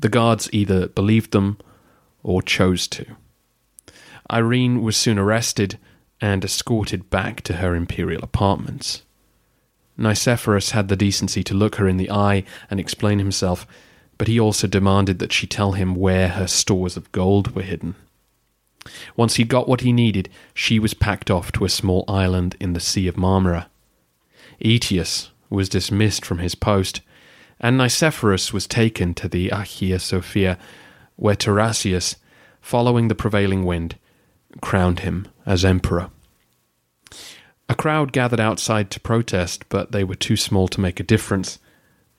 The 0.00 0.08
guards 0.08 0.48
either 0.52 0.88
believed 0.88 1.32
them 1.32 1.58
or 2.22 2.42
chose 2.42 2.88
to. 2.88 3.04
Irene 4.32 4.82
was 4.82 4.96
soon 4.96 5.18
arrested 5.18 5.78
and 6.20 6.44
escorted 6.44 7.10
back 7.10 7.42
to 7.42 7.54
her 7.54 7.74
imperial 7.74 8.22
apartments. 8.22 9.02
Nicephorus 9.98 10.70
had 10.70 10.88
the 10.88 10.96
decency 10.96 11.42
to 11.44 11.54
look 11.54 11.76
her 11.76 11.86
in 11.86 11.98
the 11.98 12.10
eye 12.10 12.44
and 12.70 12.80
explain 12.80 13.18
himself, 13.18 13.66
but 14.16 14.28
he 14.28 14.40
also 14.40 14.66
demanded 14.66 15.18
that 15.18 15.32
she 15.32 15.46
tell 15.46 15.72
him 15.72 15.94
where 15.94 16.28
her 16.28 16.46
stores 16.46 16.96
of 16.96 17.12
gold 17.12 17.54
were 17.54 17.62
hidden. 17.62 17.94
Once 19.16 19.34
he 19.34 19.44
got 19.44 19.68
what 19.68 19.82
he 19.82 19.92
needed, 19.92 20.30
she 20.54 20.78
was 20.78 20.94
packed 20.94 21.30
off 21.30 21.52
to 21.52 21.66
a 21.66 21.68
small 21.68 22.04
island 22.08 22.56
in 22.58 22.72
the 22.72 22.80
Sea 22.80 23.08
of 23.08 23.16
Marmara. 23.16 23.66
Aetius 24.60 25.30
was 25.50 25.68
dismissed 25.68 26.24
from 26.24 26.38
his 26.38 26.54
post, 26.54 27.02
and 27.60 27.78
Nicephorus 27.78 28.52
was 28.52 28.66
taken 28.66 29.14
to 29.14 29.28
the 29.28 29.50
Hagia 29.50 29.98
Sophia, 29.98 30.58
where 31.16 31.36
Tarasius, 31.36 32.16
following 32.60 33.08
the 33.08 33.14
prevailing 33.14 33.64
wind, 33.64 33.96
crowned 34.60 35.00
him 35.00 35.28
as 35.44 35.64
emperor. 35.64 36.10
A 37.68 37.74
crowd 37.74 38.12
gathered 38.12 38.40
outside 38.40 38.90
to 38.90 39.00
protest, 39.00 39.68
but 39.68 39.92
they 39.92 40.02
were 40.02 40.16
too 40.16 40.36
small 40.36 40.66
to 40.68 40.80
make 40.80 40.98
a 40.98 41.04
difference 41.04 41.58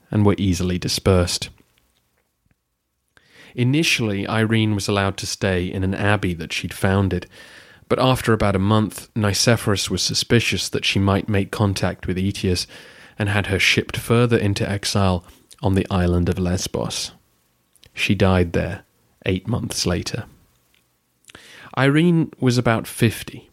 and 0.10 0.26
were 0.26 0.36
easily 0.38 0.78
dispersed. 0.78 1.50
Initially, 3.56 4.28
Irene 4.28 4.76
was 4.76 4.88
allowed 4.88 5.18
to 5.18 5.28
stay 5.28 5.66
in 5.66 5.84
an 5.84 5.94
abbey 5.94 6.34
that 6.36 6.54
she'd 6.54 6.74
founded, 6.74 7.28
but 7.90 8.00
after 8.00 8.32
about 8.32 8.56
a 8.56 8.60
month, 8.60 9.14
Nicephorus 9.14 9.90
was 9.90 10.02
suspicious 10.02 10.70
that 10.70 10.86
she 10.86 11.00
might 11.00 11.28
make 11.28 11.52
contact 11.52 12.08
with 12.08 12.18
Aetius 12.18 12.66
and 13.18 13.30
had 13.30 13.48
her 13.48 13.60
shipped 13.60 13.98
further 13.98 14.38
into 14.38 14.70
exile 14.70 15.24
on 15.62 15.76
the 15.76 15.88
island 15.90 16.30
of 16.30 16.40
Lesbos. 16.40 17.12
She 17.94 18.16
died 18.16 18.54
there 18.54 18.84
eight 19.26 19.48
months 19.48 19.86
later. 19.86 20.26
Irene 21.78 22.32
was 22.40 22.58
about 22.58 22.88
50 22.88 23.50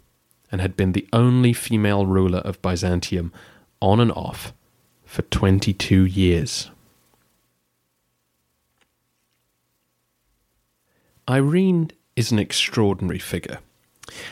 and 0.50 0.61
had 0.61 0.76
been 0.76 0.92
the 0.92 1.06
only 1.12 1.52
female 1.52 2.06
ruler 2.06 2.38
of 2.38 2.61
Byzantium 2.62 3.32
on 3.80 4.00
and 4.00 4.12
off 4.12 4.52
for 5.04 5.22
22 5.22 6.04
years. 6.04 6.70
Irene 11.28 11.90
is 12.16 12.32
an 12.32 12.38
extraordinary 12.38 13.18
figure. 13.18 13.59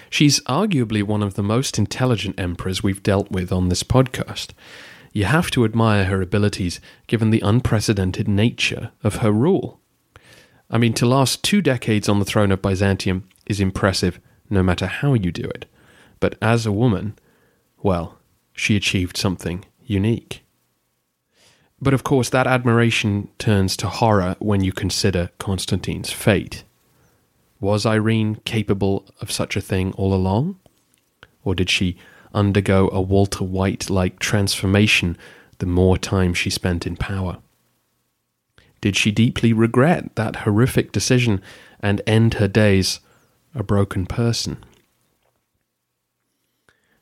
She's 0.09 0.41
arguably 0.45 1.03
one 1.03 1.23
of 1.23 1.35
the 1.35 1.43
most 1.43 1.79
intelligent 1.79 2.41
emperors 2.41 2.83
we've 2.83 3.03
dealt 3.03 3.31
with 3.31 3.53
on 3.53 3.69
this 3.69 3.83
podcast. 3.83 4.53
You 5.17 5.25
have 5.25 5.51
to 5.53 5.65
admire 5.65 6.05
her 6.05 6.21
abilities 6.21 6.79
given 7.07 7.31
the 7.31 7.41
unprecedented 7.41 8.29
nature 8.29 8.91
of 9.03 9.23
her 9.23 9.33
rule. 9.33 9.81
I 10.71 10.77
mean, 10.77 10.93
to 10.93 11.07
last 11.07 11.43
two 11.43 11.63
decades 11.63 12.07
on 12.07 12.19
the 12.19 12.27
throne 12.27 12.53
of 12.53 12.61
Byzantium 12.61 13.27
is 13.47 13.59
impressive 13.59 14.21
no 14.51 14.63
matter 14.63 14.85
how 14.85 15.15
you 15.15 15.33
do 15.33 15.45
it. 15.45 15.65
But 16.21 16.37
as 16.43 16.67
a 16.67 16.71
woman, 16.71 17.19
well, 17.83 18.19
she 18.53 18.77
achieved 18.77 19.17
something 19.17 19.65
unique. 19.87 20.45
But 21.81 21.95
of 21.95 22.05
course, 22.05 22.29
that 22.29 22.47
admiration 22.47 23.31
turns 23.39 23.75
to 23.79 23.89
horror 23.89 24.37
when 24.39 24.63
you 24.63 24.71
consider 24.71 25.31
Constantine's 25.39 26.13
fate. 26.13 26.63
Was 27.59 27.87
Irene 27.87 28.35
capable 28.45 29.07
of 29.23 29.33
such 29.33 29.57
a 29.57 29.63
thing 29.63 29.95
all 29.95 30.13
along? 30.13 30.61
Or 31.43 31.55
did 31.55 31.71
she 31.71 31.97
undergo 32.37 32.89
a 32.93 33.01
Walter 33.01 33.43
White 33.43 33.91
like 33.91 34.21
transformation 34.21 35.17
the 35.59 35.67
more 35.67 35.99
time 35.99 36.35
she 36.35 36.51
spent 36.51 36.87
in 36.87 36.97
power? 36.97 37.39
Did 38.81 38.95
she 38.95 39.11
deeply 39.11 39.53
regret 39.53 40.15
that 40.15 40.37
horrific 40.37 40.93
decision 40.93 41.43
and 41.81 42.03
end 42.07 42.35
her 42.35 42.47
days 42.47 43.01
a 43.55 43.65
broken 43.65 44.07
person? 44.07 44.63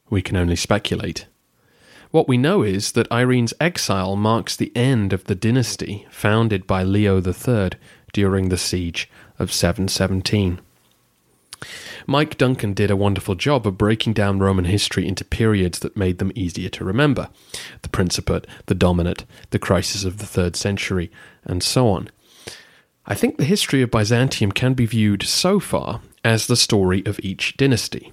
We 0.09 0.23
can 0.23 0.37
only 0.37 0.57
speculate. 0.57 1.27
What 2.11 2.29
we 2.29 2.39
know 2.39 2.63
is 2.63 2.93
that 2.93 3.11
Irene's 3.11 3.53
exile 3.61 4.15
marks 4.15 4.55
the 4.55 4.71
end 4.77 5.13
of 5.13 5.25
the 5.25 5.35
dynasty 5.35 6.07
founded 6.11 6.65
by 6.65 6.85
Leo 6.85 7.21
III 7.21 7.71
during 8.13 8.49
the 8.49 8.57
siege 8.57 9.11
of 9.39 9.53
717. 9.53 10.61
Mike 12.07 12.37
Duncan 12.37 12.75
did 12.75 12.91
a 12.91 12.97
wonderful 12.97 13.35
job 13.35 13.67
of 13.67 13.79
breaking 13.79 14.13
down 14.13 14.39
Roman 14.39 14.67
history 14.67 15.07
into 15.07 15.25
periods 15.25 15.79
that 15.79 15.97
made 15.97 16.19
them 16.19 16.33
easier 16.35 16.69
to 16.71 16.85
remember 16.85 17.29
the 17.83 17.89
Principate, 17.89 18.47
the 18.67 18.75
Dominate, 18.75 19.25
the 19.51 19.59
crisis 19.59 20.05
of 20.05 20.19
the 20.19 20.27
third 20.27 20.57
century, 20.57 21.11
and 21.45 21.63
so 21.63 21.89
on. 21.89 22.11
I 23.07 23.15
think 23.15 23.37
the 23.37 23.45
history 23.45 23.83
of 23.83 23.91
Byzantium 23.91 24.53
can 24.53 24.75
be 24.75 24.87
viewed 24.87 25.23
so 25.23 25.61
far 25.61 26.01
as 26.25 26.47
the 26.47 26.57
story 26.57 27.03
of 27.07 27.21
each 27.23 27.57
dynasty. 27.57 28.13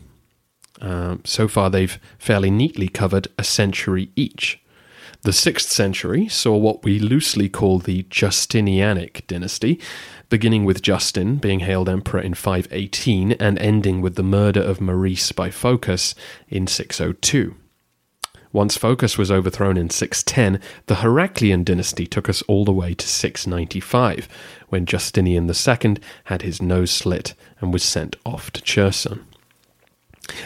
Uh, 0.82 1.18
so 1.24 1.48
far, 1.48 1.70
they've 1.70 2.00
fairly 2.18 2.52
neatly 2.52 2.88
covered 2.88 3.28
a 3.38 3.44
century 3.44 4.10
each. 4.16 4.62
The 5.24 5.30
6th 5.30 5.68
century 5.68 6.28
saw 6.28 6.58
what 6.58 6.84
we 6.84 6.98
loosely 6.98 7.48
call 7.48 7.78
the 7.78 8.02
Justinianic 8.10 9.28
dynasty, 9.28 9.80
beginning 10.30 10.66
with 10.66 10.82
Justin 10.82 11.36
being 11.36 11.60
hailed 11.60 11.88
emperor 11.88 12.22
in 12.22 12.34
518 12.34 13.34
and 13.34 13.60
ending 13.60 14.02
with 14.02 14.16
the 14.16 14.24
murder 14.24 14.62
of 14.62 14.82
Maurice 14.82 15.32
by 15.32 15.52
Phocas 15.52 16.16
in 16.50 16.66
602. 16.66 17.54
Once 18.52 18.76
Phocas 18.80 19.20
was 19.20 19.30
overthrown 19.30 19.78
in 19.78 19.92
610, 19.92 20.60
the 20.88 20.96
Heraclian 20.96 21.64
dynasty 21.64 22.08
took 22.08 22.28
us 22.28 22.42
all 22.44 22.66
the 22.66 22.74
way 22.74 22.96
to 22.96 23.08
695, 23.08 24.28
when 24.70 24.88
Justinian 24.88 25.48
II 25.48 25.98
had 26.24 26.42
his 26.42 26.64
nose 26.64 26.90
slit 26.90 27.36
and 27.60 27.72
was 27.72 27.84
sent 27.84 28.16
off 28.26 28.50
to 28.54 28.62
Cherson. 28.64 29.24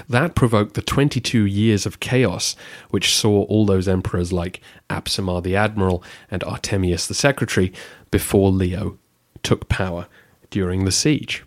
That 0.10 0.36
provoked 0.36 0.74
the 0.74 0.82
22 0.82 1.46
years 1.46 1.86
of 1.86 2.00
chaos, 2.00 2.56
which 2.90 3.14
saw 3.14 3.44
all 3.44 3.66
those 3.66 3.88
emperors 3.88 4.32
like 4.34 4.62
Apsimar 4.90 5.44
the 5.44 5.56
admiral 5.56 6.04
and 6.30 6.42
Artemius 6.44 7.08
the 7.08 7.14
secretary 7.14 7.74
before 8.12 8.52
Leo 8.52 8.98
took 9.44 9.70
power 9.70 10.08
during 10.50 10.86
the 10.86 10.92
siege. 10.92 11.44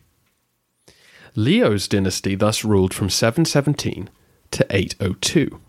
Leo's 1.34 1.86
dynasty 1.86 2.34
thus 2.34 2.64
ruled 2.64 2.92
from 2.92 3.10
717 3.10 4.10
to 4.50 4.66
802. 4.70 5.60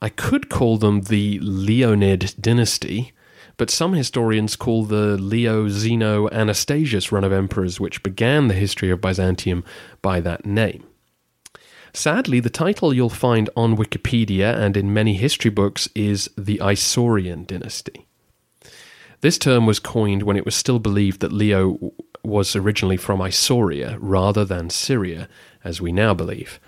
I 0.00 0.08
could 0.08 0.48
call 0.48 0.78
them 0.78 1.02
the 1.02 1.38
Leonid 1.40 2.34
dynasty, 2.40 3.12
but 3.56 3.70
some 3.70 3.92
historians 3.92 4.56
call 4.56 4.84
the 4.84 5.16
Leo 5.16 5.68
Zeno 5.68 6.28
Anastasius 6.30 7.12
run 7.12 7.22
of 7.22 7.32
emperors, 7.32 7.78
which 7.78 8.02
began 8.02 8.48
the 8.48 8.54
history 8.54 8.90
of 8.90 9.00
Byzantium, 9.00 9.62
by 10.00 10.20
that 10.20 10.44
name. 10.46 10.84
Sadly, 11.94 12.40
the 12.40 12.50
title 12.50 12.94
you'll 12.94 13.10
find 13.10 13.50
on 13.54 13.76
Wikipedia 13.76 14.56
and 14.56 14.76
in 14.76 14.94
many 14.94 15.14
history 15.14 15.50
books 15.50 15.88
is 15.94 16.30
the 16.38 16.58
Isaurian 16.58 17.46
dynasty. 17.46 18.06
This 19.20 19.36
term 19.36 19.66
was 19.66 19.78
coined 19.78 20.22
when 20.22 20.36
it 20.36 20.46
was 20.46 20.54
still 20.54 20.78
believed 20.78 21.20
that 21.20 21.32
Leo 21.32 21.92
was 22.24 22.56
originally 22.56 22.96
from 22.96 23.20
Isauria 23.20 23.98
rather 24.00 24.44
than 24.44 24.70
Syria, 24.70 25.28
as 25.62 25.80
we 25.80 25.92
now 25.92 26.14
believe. 26.14 26.58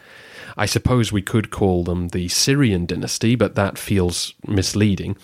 I 0.57 0.67
suppose 0.67 1.11
we 1.11 1.23
could 1.23 1.51
call 1.51 1.85
them 1.85 2.09
the 2.09 2.29
Syrian 2.29 2.87
dynasty, 2.87 3.35
but 3.35 3.55
that 3.55 3.79
feels 3.79 4.35
misleading. 4.47 5.17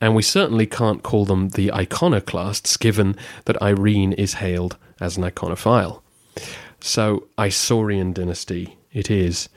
And 0.00 0.16
we 0.16 0.22
certainly 0.22 0.66
can't 0.66 1.02
call 1.02 1.26
them 1.26 1.50
the 1.50 1.72
iconoclasts, 1.72 2.76
given 2.76 3.14
that 3.44 3.60
Irene 3.62 4.12
is 4.14 4.34
hailed 4.34 4.76
as 5.00 5.16
an 5.16 5.22
iconophile. 5.22 6.02
So, 6.80 7.28
Isaurian 7.38 8.12
dynasty 8.12 8.76
it 8.94 9.10
is. 9.10 9.50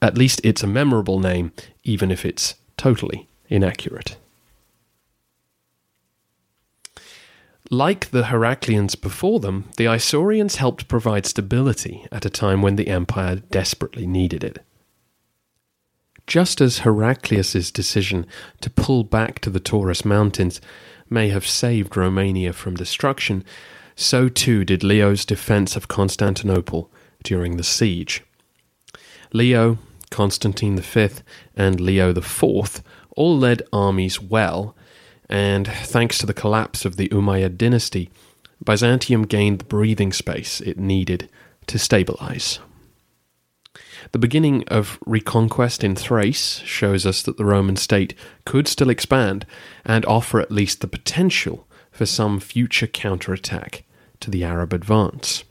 At 0.00 0.16
least 0.16 0.40
it's 0.42 0.62
a 0.62 0.66
memorable 0.66 1.18
name, 1.18 1.52
even 1.82 2.10
if 2.10 2.24
it's 2.24 2.54
totally 2.76 3.28
inaccurate. 3.48 4.16
Like 7.70 8.10
the 8.10 8.24
Heracleans 8.24 8.94
before 8.94 9.40
them, 9.40 9.70
the 9.76 9.86
Isaurians 9.86 10.56
helped 10.56 10.86
provide 10.86 11.26
stability 11.26 12.06
at 12.12 12.26
a 12.26 12.30
time 12.30 12.62
when 12.62 12.76
the 12.76 12.88
empire 12.88 13.36
desperately 13.36 14.06
needed 14.06 14.44
it. 14.44 14.62
Just 16.26 16.60
as 16.60 16.80
Heraclius's 16.80 17.70
decision 17.70 18.26
to 18.60 18.70
pull 18.70 19.02
back 19.04 19.40
to 19.40 19.50
the 19.50 19.60
Taurus 19.60 20.04
Mountains 20.04 20.60
may 21.10 21.28
have 21.28 21.46
saved 21.46 21.96
Romania 21.96 22.52
from 22.52 22.76
destruction, 22.76 23.44
so 23.96 24.28
too 24.28 24.64
did 24.64 24.82
Leo's 24.82 25.24
defense 25.24 25.76
of 25.76 25.88
Constantinople 25.88 26.90
during 27.22 27.56
the 27.56 27.64
siege. 27.64 28.22
Leo, 29.34 29.78
Constantine 30.10 30.78
V, 30.78 31.08
and 31.56 31.80
Leo 31.80 32.10
IV 32.10 32.82
all 33.16 33.36
led 33.36 33.62
armies 33.72 34.22
well, 34.22 34.76
and 35.28 35.66
thanks 35.66 36.18
to 36.18 36.26
the 36.26 36.32
collapse 36.32 36.84
of 36.84 36.96
the 36.96 37.08
Umayyad 37.08 37.56
dynasty, 37.56 38.10
Byzantium 38.64 39.24
gained 39.24 39.58
the 39.58 39.64
breathing 39.64 40.12
space 40.12 40.60
it 40.60 40.78
needed 40.78 41.28
to 41.66 41.80
stabilize. 41.80 42.60
The 44.12 44.20
beginning 44.20 44.62
of 44.68 45.00
reconquest 45.04 45.82
in 45.82 45.96
Thrace 45.96 46.58
shows 46.60 47.04
us 47.04 47.20
that 47.22 47.36
the 47.36 47.44
Roman 47.44 47.74
state 47.74 48.14
could 48.44 48.68
still 48.68 48.88
expand 48.88 49.46
and 49.84 50.06
offer 50.06 50.38
at 50.38 50.52
least 50.52 50.80
the 50.80 50.86
potential 50.86 51.66
for 51.90 52.06
some 52.06 52.38
future 52.38 52.86
counterattack 52.86 53.82
to 54.20 54.30
the 54.30 54.44
Arab 54.44 54.72
advance. 54.72 55.42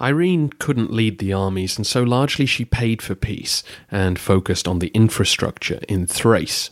Irene 0.00 0.50
couldn't 0.50 0.92
lead 0.92 1.18
the 1.18 1.32
armies, 1.32 1.76
and 1.76 1.86
so 1.86 2.02
largely 2.02 2.46
she 2.46 2.64
paid 2.64 3.02
for 3.02 3.14
peace 3.14 3.62
and 3.90 4.18
focused 4.18 4.66
on 4.66 4.78
the 4.78 4.88
infrastructure 4.88 5.80
in 5.88 6.06
Thrace. 6.06 6.70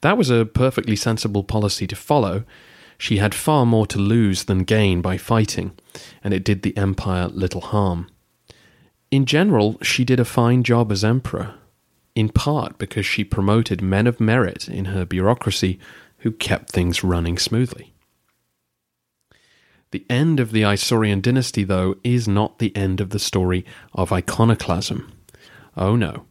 That 0.00 0.18
was 0.18 0.30
a 0.30 0.44
perfectly 0.44 0.96
sensible 0.96 1.44
policy 1.44 1.86
to 1.86 1.96
follow. 1.96 2.44
She 2.98 3.16
had 3.16 3.34
far 3.34 3.64
more 3.64 3.86
to 3.86 3.98
lose 3.98 4.44
than 4.44 4.64
gain 4.64 5.00
by 5.00 5.16
fighting, 5.16 5.72
and 6.22 6.34
it 6.34 6.44
did 6.44 6.62
the 6.62 6.76
empire 6.76 7.28
little 7.28 7.62
harm. 7.62 8.08
In 9.10 9.26
general, 9.26 9.78
she 9.80 10.04
did 10.04 10.20
a 10.20 10.24
fine 10.24 10.62
job 10.62 10.92
as 10.92 11.04
emperor, 11.04 11.54
in 12.14 12.28
part 12.28 12.78
because 12.78 13.06
she 13.06 13.24
promoted 13.24 13.80
men 13.80 14.06
of 14.06 14.20
merit 14.20 14.68
in 14.68 14.86
her 14.86 15.04
bureaucracy 15.04 15.78
who 16.18 16.32
kept 16.32 16.70
things 16.70 17.02
running 17.04 17.38
smoothly. 17.38 17.93
The 19.94 20.04
end 20.10 20.40
of 20.40 20.50
the 20.50 20.62
Isaurian 20.62 21.22
dynasty, 21.22 21.62
though, 21.62 21.94
is 22.02 22.26
not 22.26 22.58
the 22.58 22.76
end 22.76 23.00
of 23.00 23.10
the 23.10 23.20
story 23.20 23.64
of 23.92 24.10
iconoclasm. 24.10 25.08
Oh 25.76 25.94
no. 25.94 26.26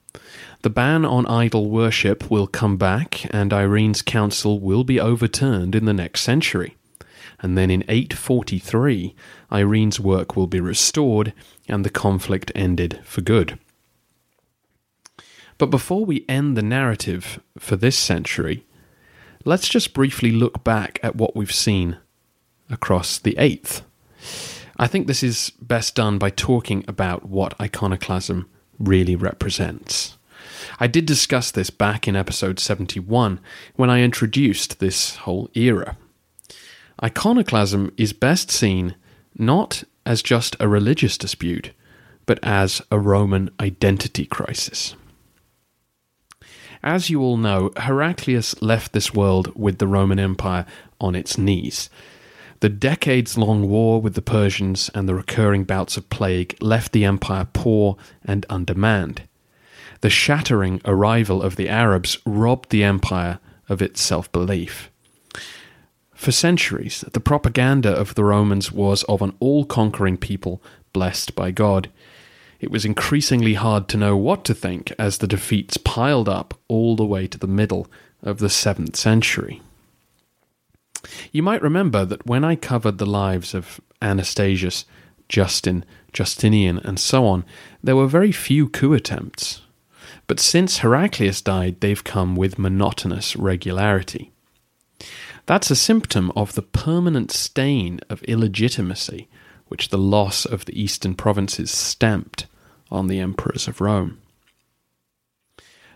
The 0.63 0.69
ban 0.69 1.05
on 1.05 1.25
idol 1.27 1.69
worship 1.69 2.29
will 2.29 2.45
come 2.45 2.75
back, 2.75 3.25
and 3.33 3.53
Irene's 3.53 4.01
council 4.01 4.59
will 4.59 4.83
be 4.83 4.99
overturned 4.99 5.75
in 5.75 5.85
the 5.85 5.93
next 5.93 6.23
century 6.23 6.75
and 7.39 7.57
then 7.57 7.71
in 7.71 7.85
843, 7.87 9.15
Irene's 9.49 9.97
work 9.97 10.35
will 10.35 10.47
be 10.47 10.59
restored 10.59 11.31
and 11.69 11.85
the 11.85 11.89
conflict 11.89 12.51
ended 12.53 12.99
for 13.05 13.21
good. 13.21 13.57
But 15.57 15.67
before 15.67 16.03
we 16.03 16.25
end 16.27 16.57
the 16.57 16.61
narrative 16.61 17.39
for 17.57 17.77
this 17.77 17.97
century, 17.97 18.65
let's 19.45 19.69
just 19.69 19.93
briefly 19.93 20.31
look 20.31 20.65
back 20.65 20.99
at 21.01 21.15
what 21.15 21.33
we've 21.33 21.51
seen 21.51 21.97
across 22.69 23.19
the 23.19 23.33
8th. 23.33 23.81
I 24.77 24.87
think 24.87 25.07
this 25.07 25.23
is 25.23 25.51
best 25.61 25.95
done 25.95 26.17
by 26.17 26.29
talking 26.29 26.83
about 26.87 27.25
what 27.27 27.59
iconoclasm 27.59 28.49
really 28.79 29.15
represents. 29.15 30.17
I 30.79 30.87
did 30.87 31.05
discuss 31.05 31.51
this 31.51 31.69
back 31.69 32.07
in 32.07 32.15
episode 32.15 32.59
71 32.59 33.39
when 33.75 33.89
I 33.89 34.01
introduced 34.01 34.79
this 34.79 35.17
whole 35.17 35.49
era. 35.53 35.97
Iconoclasm 37.03 37.93
is 37.97 38.13
best 38.13 38.49
seen 38.49 38.95
not 39.37 39.83
as 40.05 40.21
just 40.21 40.55
a 40.59 40.67
religious 40.67 41.17
dispute, 41.17 41.71
but 42.25 42.39
as 42.43 42.81
a 42.91 42.99
Roman 42.99 43.49
identity 43.59 44.25
crisis. 44.25 44.95
As 46.83 47.09
you 47.09 47.21
all 47.21 47.37
know, 47.37 47.71
Heraclius 47.77 48.61
left 48.61 48.91
this 48.91 49.13
world 49.13 49.53
with 49.55 49.77
the 49.77 49.87
Roman 49.87 50.19
Empire 50.19 50.65
on 50.99 51.15
its 51.15 51.37
knees. 51.37 51.89
The 52.63 52.69
decades 52.69 53.37
long 53.37 53.67
war 53.67 54.01
with 54.01 54.13
the 54.13 54.21
Persians 54.21 54.89
and 54.95 55.05
the 55.05 55.15
recurring 55.15 55.65
bouts 55.65 55.97
of 55.97 56.09
plague 56.09 56.55
left 56.61 56.93
the 56.93 57.03
empire 57.03 57.45
poor 57.51 57.97
and 58.23 58.45
undermanned. 58.49 59.23
The 59.99 60.09
shattering 60.09 60.79
arrival 60.85 61.41
of 61.41 61.57
the 61.57 61.67
Arabs 61.67 62.19
robbed 62.25 62.69
the 62.69 62.85
empire 62.85 63.39
of 63.67 63.81
its 63.81 63.99
self 63.99 64.31
belief. 64.31 64.89
For 66.15 66.31
centuries, 66.31 67.03
the 67.11 67.19
propaganda 67.19 67.91
of 67.91 68.15
the 68.15 68.23
Romans 68.23 68.71
was 68.71 69.03
of 69.09 69.21
an 69.21 69.35
all 69.41 69.65
conquering 69.65 70.15
people 70.15 70.63
blessed 70.93 71.35
by 71.35 71.51
God. 71.51 71.89
It 72.61 72.71
was 72.71 72.85
increasingly 72.85 73.55
hard 73.55 73.89
to 73.89 73.97
know 73.97 74.15
what 74.15 74.45
to 74.45 74.53
think 74.53 74.93
as 74.97 75.17
the 75.17 75.27
defeats 75.27 75.75
piled 75.75 76.29
up 76.29 76.53
all 76.69 76.95
the 76.95 77.03
way 77.03 77.27
to 77.27 77.37
the 77.37 77.45
middle 77.45 77.91
of 78.21 78.37
the 78.37 78.47
7th 78.47 78.95
century. 78.95 79.61
You 81.31 81.43
might 81.43 81.61
remember 81.61 82.05
that 82.05 82.25
when 82.25 82.43
I 82.43 82.55
covered 82.55 82.97
the 82.97 83.05
lives 83.05 83.53
of 83.53 83.81
Anastasius, 84.01 84.85
Justin, 85.29 85.85
Justinian, 86.11 86.79
and 86.79 86.99
so 86.99 87.25
on, 87.25 87.45
there 87.83 87.95
were 87.95 88.07
very 88.07 88.31
few 88.31 88.69
coup 88.69 88.93
attempts. 88.93 89.61
But 90.27 90.39
since 90.39 90.79
Heraclius 90.79 91.41
died, 91.41 91.81
they've 91.81 92.03
come 92.03 92.35
with 92.35 92.59
monotonous 92.59 93.35
regularity. 93.35 94.31
That's 95.45 95.71
a 95.71 95.75
symptom 95.75 96.31
of 96.35 96.53
the 96.53 96.61
permanent 96.61 97.31
stain 97.31 97.99
of 98.09 98.23
illegitimacy 98.23 99.27
which 99.67 99.89
the 99.89 99.97
loss 99.97 100.45
of 100.45 100.65
the 100.65 100.81
eastern 100.81 101.15
provinces 101.15 101.71
stamped 101.71 102.45
on 102.91 103.07
the 103.07 103.19
emperors 103.19 103.67
of 103.67 103.81
Rome. 103.81 104.19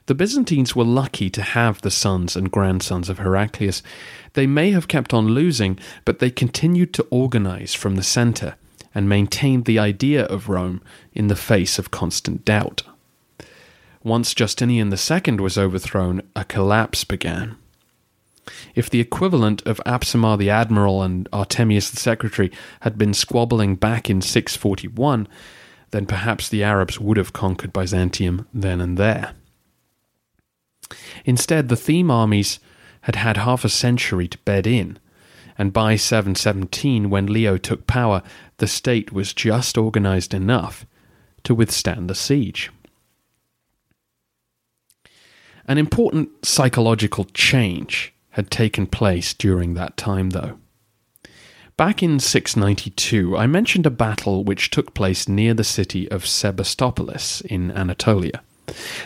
The 0.07 0.15
Byzantines 0.15 0.73
were 0.73 0.85
lucky 0.85 1.29
to 1.31 1.41
have 1.41 1.81
the 1.81 1.91
sons 1.91 2.37
and 2.37 2.49
grandsons 2.49 3.09
of 3.09 3.19
Heraclius. 3.19 3.83
They 4.33 4.47
may 4.47 4.71
have 4.71 4.87
kept 4.87 5.13
on 5.13 5.27
losing, 5.27 5.77
but 6.05 6.19
they 6.19 6.29
continued 6.31 6.93
to 6.93 7.07
organize 7.09 7.73
from 7.73 7.97
the 7.97 8.03
center 8.03 8.55
and 8.95 9.09
maintained 9.09 9.65
the 9.65 9.79
idea 9.79 10.23
of 10.25 10.47
Rome 10.47 10.81
in 11.13 11.27
the 11.27 11.35
face 11.35 11.77
of 11.77 11.91
constant 11.91 12.45
doubt. 12.45 12.83
Once 14.01 14.33
Justinian 14.33 14.93
II 14.93 15.33
was 15.41 15.57
overthrown, 15.57 16.21
a 16.37 16.45
collapse 16.45 17.03
began. 17.03 17.57
If 18.75 18.89
the 18.89 19.01
equivalent 19.01 19.61
of 19.67 19.81
Apsimar 19.85 20.37
the 20.37 20.49
admiral 20.49 21.03
and 21.03 21.29
Artemius 21.31 21.91
the 21.91 21.97
secretary 21.97 22.49
had 22.79 22.97
been 22.97 23.13
squabbling 23.13 23.75
back 23.75 24.09
in 24.09 24.21
641, 24.21 25.27
then 25.91 26.05
perhaps 26.05 26.47
the 26.47 26.63
Arabs 26.63 26.97
would 26.97 27.17
have 27.17 27.33
conquered 27.33 27.73
Byzantium 27.73 28.47
then 28.53 28.79
and 28.79 28.97
there. 28.97 29.33
Instead, 31.25 31.69
the 31.69 31.75
theme 31.75 32.09
armies 32.09 32.59
had 33.01 33.15
had 33.15 33.37
half 33.37 33.63
a 33.63 33.69
century 33.69 34.27
to 34.27 34.37
bed 34.39 34.67
in, 34.67 34.99
and 35.57 35.73
by 35.73 35.95
717, 35.95 37.09
when 37.09 37.25
Leo 37.25 37.57
took 37.57 37.87
power, 37.87 38.21
the 38.57 38.67
state 38.67 39.11
was 39.11 39.33
just 39.33 39.77
organized 39.77 40.33
enough 40.33 40.85
to 41.43 41.55
withstand 41.55 42.09
the 42.09 42.15
siege. 42.15 42.71
An 45.67 45.77
important 45.77 46.45
psychological 46.45 47.25
change 47.33 48.13
had 48.31 48.51
taken 48.51 48.87
place 48.87 49.33
during 49.33 49.73
that 49.73 49.97
time, 49.97 50.29
though. 50.29 50.59
Back 51.75 52.01
in 52.01 52.19
692, 52.19 53.37
I 53.37 53.47
mentioned 53.47 53.85
a 53.85 53.91
battle 53.91 54.43
which 54.43 54.69
took 54.69 54.93
place 54.93 55.27
near 55.27 55.53
the 55.53 55.63
city 55.63 56.09
of 56.09 56.23
Sebastopolis 56.23 57.45
in 57.45 57.71
Anatolia. 57.71 58.41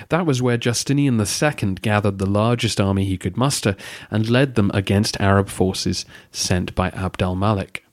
That 0.10 0.26
was 0.26 0.42
where 0.42 0.58
Justinian 0.58 1.20
II 1.20 1.74
gathered 1.82 2.18
the 2.18 2.26
largest 2.26 2.82
army 2.82 3.06
he 3.06 3.18
could 3.18 3.38
muster 3.38 3.76
and 4.10 4.30
led 4.30 4.56
them 4.56 4.72
against 4.74 5.20
Arab 5.20 5.50
forces 5.50 6.06
sent 6.32 6.74
by 6.76 6.90
Abd 6.90 7.22
al 7.22 7.36
Malik. 7.36 7.86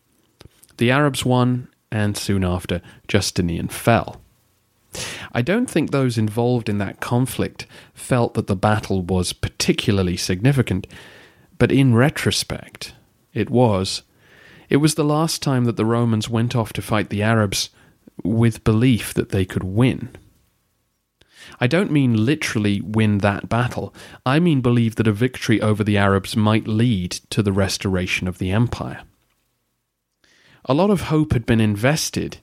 The 0.78 0.90
Arabs 0.90 1.24
won, 1.24 1.68
and 1.90 2.16
soon 2.16 2.44
after, 2.44 2.80
Justinian 3.06 3.68
fell. 3.68 4.20
I 5.32 5.42
don't 5.42 5.68
think 5.68 5.90
those 5.90 6.16
involved 6.16 6.68
in 6.68 6.78
that 6.78 7.00
conflict 7.00 7.66
felt 7.92 8.34
that 8.34 8.46
the 8.46 8.56
battle 8.56 9.02
was 9.02 9.32
particularly 9.32 10.16
significant, 10.16 10.86
But 11.58 11.72
in 11.72 11.94
retrospect, 11.94 12.94
it 13.34 13.50
was. 13.50 14.02
It 14.70 14.76
was 14.76 14.94
the 14.94 15.04
last 15.04 15.42
time 15.42 15.64
that 15.64 15.76
the 15.76 15.84
Romans 15.84 16.28
went 16.28 16.54
off 16.54 16.72
to 16.74 16.82
fight 16.82 17.10
the 17.10 17.22
Arabs 17.22 17.70
with 18.22 18.62
belief 18.62 19.12
that 19.14 19.30
they 19.30 19.44
could 19.44 19.64
win. 19.64 20.10
I 21.60 21.66
don't 21.66 21.90
mean 21.90 22.24
literally 22.24 22.80
win 22.80 23.18
that 23.18 23.48
battle. 23.48 23.94
I 24.24 24.38
mean 24.38 24.60
believe 24.60 24.96
that 24.96 25.08
a 25.08 25.12
victory 25.12 25.60
over 25.60 25.82
the 25.82 25.96
Arabs 25.96 26.36
might 26.36 26.68
lead 26.68 27.12
to 27.30 27.42
the 27.42 27.52
restoration 27.52 28.28
of 28.28 28.38
the 28.38 28.50
empire. 28.50 29.02
A 30.64 30.74
lot 30.74 30.90
of 30.90 31.02
hope 31.02 31.32
had 31.32 31.46
been 31.46 31.60
invested 31.60 32.38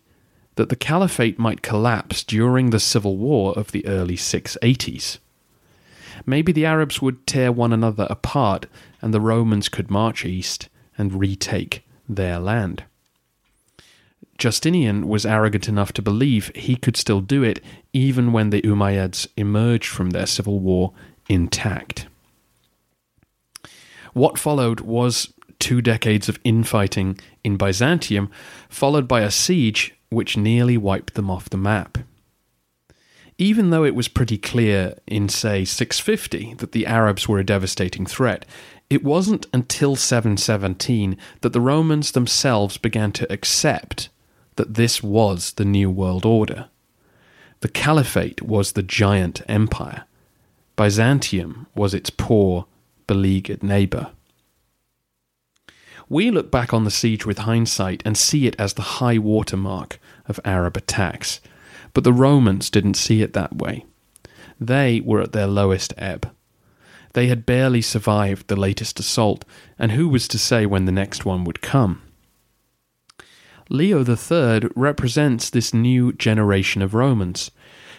that 0.56 0.70
the 0.70 0.76
caliphate 0.76 1.38
might 1.38 1.62
collapse 1.62 2.24
during 2.24 2.70
the 2.70 2.80
civil 2.80 3.18
war 3.18 3.54
of 3.58 3.72
the 3.72 3.86
early 3.86 4.16
680s. 4.16 5.20
Maybe 6.26 6.52
the 6.52 6.66
Arabs 6.66 7.02
would 7.02 7.28
tear 7.28 7.52
one 7.52 7.74
another 7.74 8.08
apart 8.10 8.66
and 9.02 9.14
the 9.14 9.22
Romans 9.22 9.70
could 9.70 9.92
march 9.92 10.26
east 10.26 10.70
and 10.98 11.20
retake 11.20 11.86
their 12.08 12.40
land. 12.40 12.86
Justinian 14.38 15.08
was 15.08 15.26
arrogant 15.26 15.70
enough 15.70 15.94
to 15.94 16.02
believe 16.02 16.52
he 16.56 16.76
could 16.76 16.98
still 16.98 17.22
do 17.22 17.42
it 17.44 17.64
even 17.94 18.34
when 18.34 18.50
the 18.50 18.62
Umayyads 18.62 19.28
emerged 19.38 19.88
from 19.88 20.10
their 20.10 20.26
civil 20.26 20.60
war 20.60 20.94
intact. 21.30 22.08
What 24.14 24.38
followed 24.38 24.82
was 24.82 25.34
two 25.60 25.82
decades 25.82 26.30
of 26.30 26.40
infighting 26.44 27.18
in 27.44 27.58
Byzantium, 27.58 28.30
followed 28.70 29.08
by 29.08 29.22
a 29.22 29.32
siege 29.32 29.96
which 30.10 30.38
nearly 30.38 30.78
wiped 30.78 31.16
them 31.16 31.30
off 31.30 31.50
the 31.50 31.58
map. 31.58 31.98
Even 33.38 33.70
though 33.70 33.84
it 33.84 33.96
was 33.96 34.08
pretty 34.08 34.38
clear 34.38 34.96
in, 35.08 35.28
say, 35.28 35.66
650 35.66 36.54
that 36.56 36.72
the 36.72 36.86
Arabs 36.86 37.28
were 37.28 37.40
a 37.40 37.44
devastating 37.44 38.06
threat, 38.06 38.46
it 38.90 39.04
wasn't 39.04 39.48
until 39.52 39.96
717 39.96 41.18
that 41.42 41.52
the 41.52 41.60
Romans 41.60 42.12
themselves 42.12 42.78
began 42.78 43.12
to 43.14 43.32
accept 43.32 44.10
that 44.56 44.76
this 44.76 45.04
was 45.04 45.54
the 45.54 45.66
New 45.66 45.90
World 45.90 46.26
Order. 46.26 46.70
The 47.62 47.70
Caliphate 47.70 48.42
was 48.42 48.72
the 48.72 48.84
giant 48.84 49.42
empire. 49.48 50.06
Byzantium 50.76 51.68
was 51.76 51.94
its 51.94 52.10
poor, 52.10 52.66
beleaguered 53.08 53.64
neighbour. 53.64 54.12
We 56.08 56.30
look 56.30 56.52
back 56.52 56.74
on 56.74 56.84
the 56.84 56.92
siege 56.92 57.26
with 57.26 57.40
hindsight 57.40 58.04
and 58.06 58.18
see 58.18 58.46
it 58.46 58.56
as 58.60 58.74
the 58.74 58.82
high 59.00 59.18
water 59.18 59.58
mark 59.58 60.00
of 60.28 60.40
Arab 60.46 60.78
attacks, 60.78 61.42
but 61.94 62.04
the 62.04 62.14
Romans 62.14 62.70
didn't 62.70 62.94
see 62.96 63.22
it 63.22 63.34
that 63.34 63.56
way. 63.56 63.86
They 64.60 65.02
were 65.02 65.22
at 65.22 65.32
their 65.32 65.48
lowest 65.48 65.94
ebb. 65.98 66.32
They 67.14 67.28
had 67.28 67.46
barely 67.46 67.82
survived 67.82 68.48
the 68.48 68.56
latest 68.56 69.00
assault, 69.00 69.46
and 69.80 69.94
who 69.94 70.08
was 70.08 70.28
to 70.28 70.38
say 70.38 70.66
when 70.66 70.86
the 70.86 70.92
next 70.92 71.26
one 71.26 71.44
would 71.46 71.62
come? 71.62 72.02
Leo 73.70 74.04
III 74.04 74.70
represents 74.76 75.50
this 75.50 75.74
new 75.74 76.14
generation 76.14 76.82
of 76.82 76.94
Romans. 76.94 77.52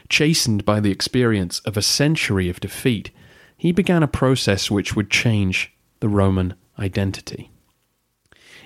Chastened 0.09 0.65
by 0.65 0.79
the 0.79 0.93
experience 0.93 1.59
of 1.61 1.77
a 1.77 1.83
century 1.83 2.49
of 2.49 2.61
defeat, 2.61 3.11
he 3.57 3.73
began 3.73 4.03
a 4.03 4.09
process 4.09 4.71
which 4.71 4.95
would 4.95 5.11
change 5.11 5.75
the 6.01 6.09
Roman 6.09 6.55
identity. 6.79 7.51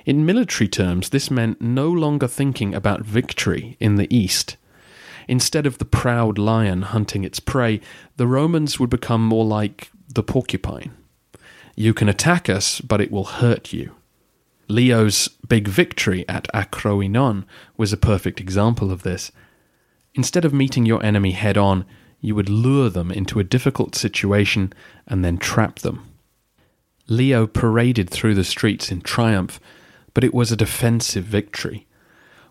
In 0.05 0.27
military 0.27 0.69
terms, 0.69 1.11
this 1.11 1.31
meant 1.31 1.61
no 1.61 1.89
longer 1.91 2.27
thinking 2.27 2.75
about 2.75 3.03
victory 3.03 3.77
in 3.81 3.97
the 3.97 4.15
east. 4.15 4.57
Instead 5.29 5.67
of 5.67 5.79
the 5.79 5.85
proud 5.85 6.39
lion 6.39 6.83
hunting 6.83 7.25
its 7.25 7.41
prey, 7.41 7.81
the 8.17 8.27
Romans 8.27 8.81
would 8.81 8.91
become 8.91 9.25
more 9.25 9.45
like 9.45 9.91
the 10.13 10.23
porcupine. 10.23 10.93
You 11.77 11.95
can 11.95 12.09
attack 12.09 12.49
us, 12.49 12.81
but 12.81 13.01
it 13.01 13.11
will 13.11 13.25
hurt 13.25 13.73
you. 13.73 13.95
Leo's 14.71 15.29
big 15.49 15.67
victory 15.67 16.25
at 16.29 16.47
Acroinon 16.55 17.45
was 17.77 17.93
a 17.93 17.97
perfect 17.97 18.41
example 18.41 18.93
of 18.93 19.03
this. 19.03 19.33
Instead 20.15 20.45
of 20.45 20.55
meeting 20.55 20.87
your 20.87 21.05
enemy 21.05 21.33
head 21.33 21.59
on, 21.59 21.85
you 22.21 22.35
would 22.35 22.49
lure 22.49 22.89
them 22.89 23.11
into 23.11 23.41
a 23.41 23.45
difficult 23.45 23.95
situation 23.95 24.73
and 25.07 25.25
then 25.25 25.39
trap 25.39 25.81
them. 25.81 26.07
Leo 27.09 27.47
paraded 27.47 28.09
through 28.09 28.35
the 28.35 28.45
streets 28.45 28.93
in 28.93 29.01
triumph, 29.01 29.59
but 30.15 30.23
it 30.23 30.33
was 30.33 30.53
a 30.53 30.57
defensive 30.57 31.25
victory, 31.25 31.87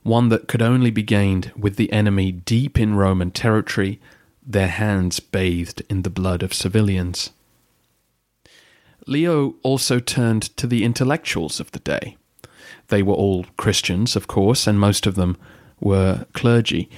one 0.03 0.27
that 0.29 0.47
could 0.47 0.61
only 0.61 0.91
be 0.91 1.03
gained 1.03 1.51
with 1.55 1.77
the 1.77 1.91
enemy 1.93 2.31
deep 2.31 2.77
in 2.77 2.95
Roman 2.95 3.31
territory, 3.31 4.01
their 4.45 4.67
hands 4.67 5.19
bathed 5.21 5.83
in 5.89 6.01
the 6.01 6.09
blood 6.09 6.43
of 6.43 6.53
civilians. 6.53 7.31
Leo 9.09 9.55
also 9.63 9.99
turned 9.99 10.55
to 10.55 10.67
the 10.67 10.83
intellectuals 10.83 11.59
of 11.59 11.71
the 11.71 11.79
day. 11.79 12.15
They 12.89 13.01
were 13.01 13.15
all 13.15 13.45
Christians, 13.57 14.15
of 14.15 14.27
course, 14.27 14.67
and 14.67 14.79
most 14.79 15.07
of 15.07 15.15
them 15.15 15.35
were 15.79 16.27
clergy. 16.33 16.89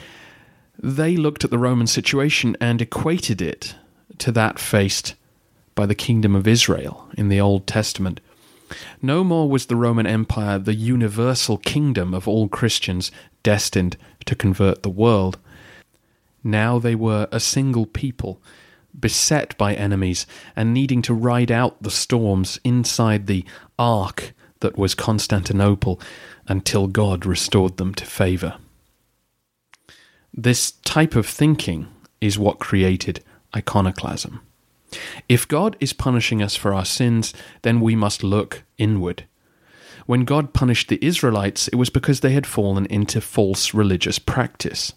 They 0.78 1.16
looked 1.16 1.46
at 1.46 1.52
the 1.52 1.58
Roman 1.58 1.88
situation 1.88 2.58
and 2.60 2.82
equated 2.82 3.42
it 3.42 3.76
to 4.18 4.32
that 4.34 4.60
faced 4.60 5.16
by 5.74 5.86
the 5.86 5.96
kingdom 5.96 6.36
of 6.36 6.50
Israel 6.50 7.08
in 7.18 7.30
the 7.30 7.40
Old 7.40 7.66
Testament. 7.66 8.20
No 9.02 9.24
more 9.24 9.50
was 9.50 9.68
the 9.68 9.78
Roman 9.78 10.06
Empire 10.06 10.60
the 10.60 10.74
universal 10.74 11.58
kingdom 11.58 12.14
of 12.14 12.28
all 12.28 12.50
Christians 12.50 13.12
destined 13.42 13.96
to 14.26 14.36
convert 14.36 14.84
the 14.84 14.90
world. 14.90 15.38
Now 16.44 16.78
they 16.78 16.96
were 16.96 17.30
a 17.32 17.40
single 17.40 17.86
people 17.86 18.42
beset 19.00 19.58
by 19.58 19.74
enemies 19.74 20.26
and 20.56 20.74
needing 20.74 21.02
to 21.04 21.14
ride 21.14 21.52
out 21.52 21.82
the 21.82 21.92
storms 21.92 22.60
inside 22.64 23.28
the 23.28 23.46
ark 23.78 24.34
that 24.60 24.78
was 24.78 24.96
Constantinople 24.96 26.00
until 26.48 26.88
God 26.88 27.26
restored 27.26 27.78
them 27.78 27.94
to 27.96 28.06
favour. 28.06 28.58
This 30.34 30.72
type 30.72 31.16
of 31.16 31.26
thinking 31.26 31.88
is 32.22 32.40
what 32.40 32.60
created 32.60 33.24
iconoclasm. 33.56 34.42
If 35.28 35.48
God 35.48 35.76
is 35.80 35.94
punishing 35.94 36.42
us 36.42 36.56
for 36.56 36.74
our 36.74 36.86
sins, 36.86 37.34
then 37.62 37.82
we 37.82 37.96
must 37.96 38.24
look 38.24 38.64
inward. 38.78 39.26
When 40.06 40.26
God 40.26 40.54
punished 40.54 40.90
the 40.90 41.00
Israelites, 41.02 41.68
it 41.70 41.76
was 41.76 41.90
because 41.90 42.20
they 42.20 42.32
had 42.32 42.48
fallen 42.48 42.86
into 42.88 43.22
false 43.22 43.74
religious 43.74 44.20
practice. 44.20 44.94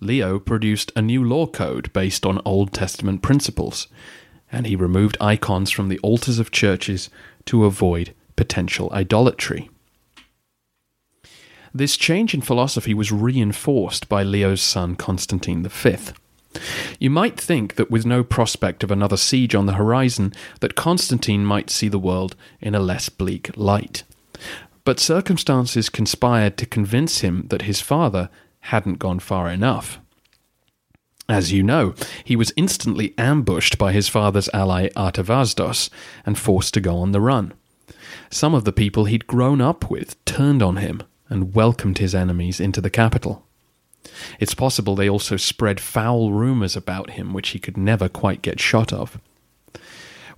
Leo 0.00 0.38
produced 0.38 0.92
a 0.94 1.02
new 1.02 1.24
law 1.24 1.46
code 1.46 1.92
based 1.92 2.26
on 2.26 2.40
Old 2.44 2.72
Testament 2.72 3.22
principles, 3.22 3.88
and 4.52 4.66
he 4.66 4.76
removed 4.76 5.16
icons 5.20 5.70
from 5.70 5.88
the 5.88 5.98
altars 6.00 6.38
of 6.38 6.50
churches 6.50 7.10
to 7.46 7.64
avoid 7.64 8.14
potential 8.36 8.90
idolatry. 8.92 9.70
This 11.74 11.96
change 11.96 12.32
in 12.32 12.40
philosophy 12.40 12.94
was 12.94 13.12
reinforced 13.12 14.08
by 14.08 14.22
Leo's 14.22 14.62
son 14.62 14.96
Constantine 14.96 15.62
V. 15.62 15.96
You 16.98 17.10
might 17.10 17.38
think 17.38 17.74
that 17.74 17.90
with 17.90 18.06
no 18.06 18.24
prospect 18.24 18.82
of 18.82 18.90
another 18.90 19.18
siege 19.18 19.54
on 19.54 19.66
the 19.66 19.74
horizon, 19.74 20.32
that 20.60 20.74
Constantine 20.74 21.44
might 21.44 21.68
see 21.68 21.88
the 21.88 21.98
world 21.98 22.34
in 22.60 22.74
a 22.74 22.80
less 22.80 23.08
bleak 23.10 23.54
light. 23.56 24.04
But 24.84 25.00
circumstances 25.00 25.90
conspired 25.90 26.56
to 26.58 26.64
convince 26.66 27.20
him 27.20 27.46
that 27.48 27.62
his 27.62 27.80
father 27.80 28.30
hadn't 28.66 28.98
gone 28.98 29.18
far 29.18 29.48
enough. 29.48 30.00
As 31.28 31.52
you 31.52 31.62
know, 31.62 31.94
he 32.24 32.36
was 32.36 32.52
instantly 32.56 33.14
ambushed 33.18 33.78
by 33.78 33.92
his 33.92 34.08
father's 34.08 34.48
ally 34.54 34.88
Artavasdos 34.96 35.90
and 36.24 36.38
forced 36.38 36.72
to 36.74 36.80
go 36.80 36.98
on 36.98 37.12
the 37.12 37.20
run. 37.20 37.52
Some 38.30 38.54
of 38.54 38.64
the 38.64 38.72
people 38.72 39.06
he'd 39.06 39.26
grown 39.26 39.60
up 39.60 39.90
with 39.90 40.22
turned 40.24 40.62
on 40.62 40.76
him 40.76 41.02
and 41.28 41.54
welcomed 41.54 41.98
his 41.98 42.14
enemies 42.14 42.60
into 42.60 42.80
the 42.80 42.90
capital. 42.90 43.44
It's 44.38 44.54
possible 44.54 44.94
they 44.94 45.08
also 45.08 45.36
spread 45.36 45.80
foul 45.80 46.32
rumours 46.32 46.76
about 46.76 47.10
him 47.10 47.32
which 47.32 47.50
he 47.50 47.58
could 47.58 47.76
never 47.76 48.08
quite 48.08 48.42
get 48.42 48.60
shot 48.60 48.92
of. 48.92 49.20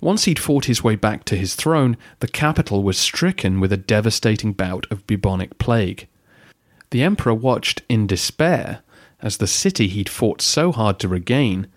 Once 0.01 0.23
he'd 0.23 0.39
fought 0.39 0.65
his 0.65 0.83
way 0.83 0.95
back 0.95 1.23
to 1.25 1.35
his 1.35 1.55
throne, 1.55 1.97
the 2.19 2.27
capital 2.27 2.81
was 2.83 2.97
stricken 2.97 3.59
with 3.59 3.71
a 3.71 3.77
devastating 3.77 4.53
bout 4.53 4.87
of 4.89 5.05
bubonic 5.05 5.57
plague. 5.59 6.07
The 6.91 7.03
emperor 7.03 7.33
watched 7.33 7.83
in 7.87 8.07
despair 8.07 8.81
as 9.21 9.37
the 9.37 9.47
city 9.47 9.87
he'd 9.87 10.09
fought 10.09 10.41
so 10.41 10.71
hard 10.71 10.99
to 10.99 11.07
regain 11.07 11.67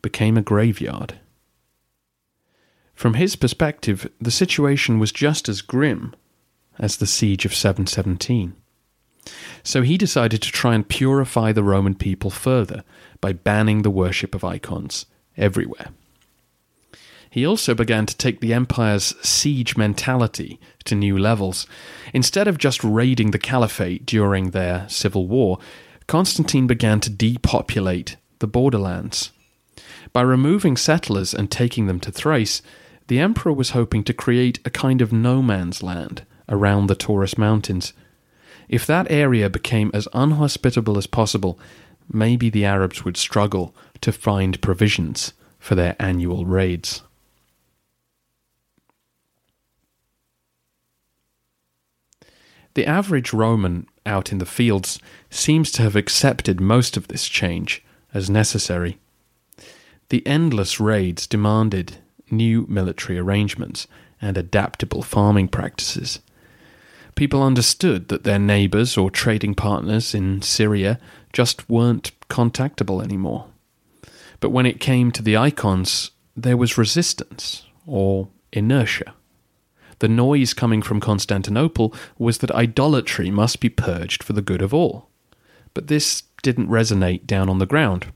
became 0.00 0.36
a 0.36 0.42
graveyard. 0.42 1.18
From 2.94 3.14
his 3.14 3.36
perspective, 3.36 4.10
the 4.20 4.30
situation 4.30 4.98
was 4.98 5.12
just 5.12 5.48
as 5.48 5.60
grim 5.60 6.14
as 6.78 6.96
the 6.96 7.06
siege 7.06 7.44
of 7.44 7.54
717. 7.54 8.54
So 9.62 9.82
he 9.82 9.96
decided 9.96 10.42
to 10.42 10.52
try 10.52 10.74
and 10.74 10.88
purify 10.88 11.52
the 11.52 11.62
Roman 11.62 11.94
people 11.94 12.30
further 12.30 12.82
by 13.20 13.32
banning 13.32 13.82
the 13.82 13.90
worship 13.90 14.34
of 14.34 14.44
icons 14.44 15.06
everywhere. 15.36 15.88
He 17.32 17.46
also 17.46 17.74
began 17.74 18.04
to 18.04 18.14
take 18.14 18.40
the 18.40 18.52
empire's 18.52 19.14
siege 19.26 19.74
mentality 19.74 20.60
to 20.84 20.94
new 20.94 21.16
levels. 21.16 21.66
Instead 22.12 22.46
of 22.46 22.58
just 22.58 22.84
raiding 22.84 23.30
the 23.30 23.38
caliphate 23.38 24.04
during 24.04 24.50
their 24.50 24.86
civil 24.90 25.26
war, 25.26 25.58
Constantine 26.06 26.66
began 26.66 27.00
to 27.00 27.08
depopulate 27.08 28.16
the 28.40 28.46
borderlands. 28.46 29.30
By 30.12 30.20
removing 30.20 30.76
settlers 30.76 31.32
and 31.32 31.50
taking 31.50 31.86
them 31.86 32.00
to 32.00 32.12
Thrace, 32.12 32.60
the 33.06 33.18
emperor 33.18 33.54
was 33.54 33.70
hoping 33.70 34.04
to 34.04 34.12
create 34.12 34.58
a 34.66 34.70
kind 34.70 35.00
of 35.00 35.10
no 35.10 35.40
man's 35.40 35.82
land 35.82 36.26
around 36.50 36.88
the 36.88 36.94
Taurus 36.94 37.38
Mountains. 37.38 37.94
If 38.68 38.86
that 38.86 39.10
area 39.10 39.48
became 39.48 39.90
as 39.94 40.06
unhospitable 40.12 40.98
as 40.98 41.06
possible, 41.06 41.58
maybe 42.12 42.50
the 42.50 42.66
Arabs 42.66 43.06
would 43.06 43.16
struggle 43.16 43.74
to 44.02 44.12
find 44.12 44.60
provisions 44.60 45.32
for 45.58 45.74
their 45.74 45.96
annual 45.98 46.44
raids. 46.44 47.00
The 52.74 52.86
average 52.86 53.32
Roman 53.32 53.86
out 54.06 54.32
in 54.32 54.38
the 54.38 54.46
fields 54.46 54.98
seems 55.30 55.70
to 55.72 55.82
have 55.82 55.96
accepted 55.96 56.60
most 56.60 56.96
of 56.96 57.08
this 57.08 57.28
change 57.28 57.84
as 58.14 58.30
necessary. 58.30 58.98
The 60.08 60.26
endless 60.26 60.80
raids 60.80 61.26
demanded 61.26 61.98
new 62.30 62.66
military 62.68 63.18
arrangements 63.18 63.86
and 64.20 64.36
adaptable 64.36 65.02
farming 65.02 65.48
practices. 65.48 66.20
People 67.14 67.42
understood 67.42 68.08
that 68.08 68.24
their 68.24 68.38
neighbours 68.38 68.96
or 68.96 69.10
trading 69.10 69.54
partners 69.54 70.14
in 70.14 70.40
Syria 70.40 70.98
just 71.32 71.68
weren't 71.68 72.12
contactable 72.28 73.02
anymore. 73.02 73.46
But 74.40 74.50
when 74.50 74.66
it 74.66 74.80
came 74.80 75.10
to 75.12 75.22
the 75.22 75.36
icons, 75.36 76.10
there 76.36 76.56
was 76.56 76.78
resistance 76.78 77.66
or 77.86 78.28
inertia. 78.52 79.14
The 80.02 80.08
noise 80.08 80.52
coming 80.52 80.82
from 80.82 80.98
Constantinople 80.98 81.94
was 82.18 82.38
that 82.38 82.50
idolatry 82.50 83.30
must 83.30 83.60
be 83.60 83.68
purged 83.68 84.24
for 84.24 84.32
the 84.32 84.42
good 84.42 84.60
of 84.60 84.74
all. 84.74 85.08
But 85.74 85.86
this 85.86 86.24
didn't 86.42 86.66
resonate 86.66 87.24
down 87.24 87.48
on 87.48 87.60
the 87.60 87.66
ground. 87.66 88.12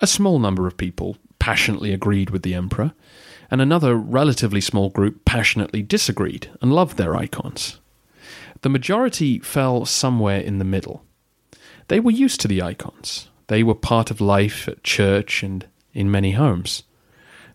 A 0.00 0.06
small 0.06 0.38
number 0.38 0.68
of 0.68 0.76
people 0.76 1.16
passionately 1.40 1.92
agreed 1.92 2.30
with 2.30 2.44
the 2.44 2.54
emperor, 2.54 2.92
and 3.50 3.60
another 3.60 3.96
relatively 3.96 4.60
small 4.60 4.88
group 4.88 5.24
passionately 5.24 5.82
disagreed 5.82 6.48
and 6.62 6.72
loved 6.72 6.96
their 6.96 7.16
icons. 7.16 7.80
The 8.60 8.68
majority 8.68 9.40
fell 9.40 9.84
somewhere 9.84 10.38
in 10.38 10.58
the 10.58 10.64
middle. 10.64 11.04
They 11.88 11.98
were 11.98 12.12
used 12.12 12.40
to 12.42 12.46
the 12.46 12.62
icons. 12.62 13.30
They 13.48 13.64
were 13.64 13.74
part 13.74 14.12
of 14.12 14.20
life 14.20 14.68
at 14.68 14.84
church 14.84 15.42
and 15.42 15.66
in 15.92 16.08
many 16.08 16.30
homes. 16.30 16.84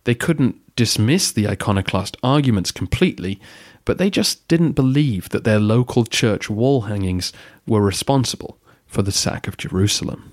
They 0.04 0.14
couldn't 0.14 0.69
dismiss 0.80 1.30
the 1.30 1.46
iconoclast 1.46 2.16
arguments 2.24 2.72
completely, 2.72 3.38
but 3.84 3.98
they 3.98 4.10
just 4.10 4.48
didn't 4.48 4.72
believe 4.72 5.28
that 5.28 5.44
their 5.44 5.60
local 5.60 6.06
church 6.06 6.50
wall 6.50 6.84
hangings 6.84 7.34
were 7.68 7.82
responsible 7.82 8.58
for 8.88 9.02
the 9.02 9.12
sack 9.12 9.46
of 9.46 9.58
Jerusalem. 9.58 10.32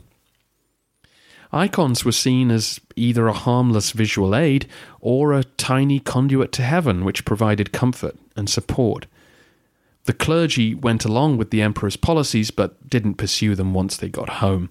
Icons 1.52 2.04
were 2.04 2.12
seen 2.12 2.52
as 2.52 2.80
either 2.94 3.26
a 3.26 3.32
harmless 3.32 3.90
visual 3.90 4.36
aid 4.36 4.68
or 5.00 5.32
a 5.32 5.42
tiny 5.42 5.98
conduit 5.98 6.52
to 6.52 6.62
heaven 6.62 7.04
which 7.04 7.24
provided 7.24 7.72
comfort 7.72 8.16
and 8.36 8.48
support. 8.48 9.06
The 10.04 10.12
clergy 10.12 10.76
went 10.76 11.04
along 11.04 11.38
with 11.38 11.50
the 11.50 11.60
emperor's 11.60 11.96
policies 11.96 12.52
but 12.52 12.88
didn't 12.88 13.14
pursue 13.14 13.56
them 13.56 13.74
once 13.74 13.96
they 13.96 14.08
got 14.08 14.28
home. 14.38 14.70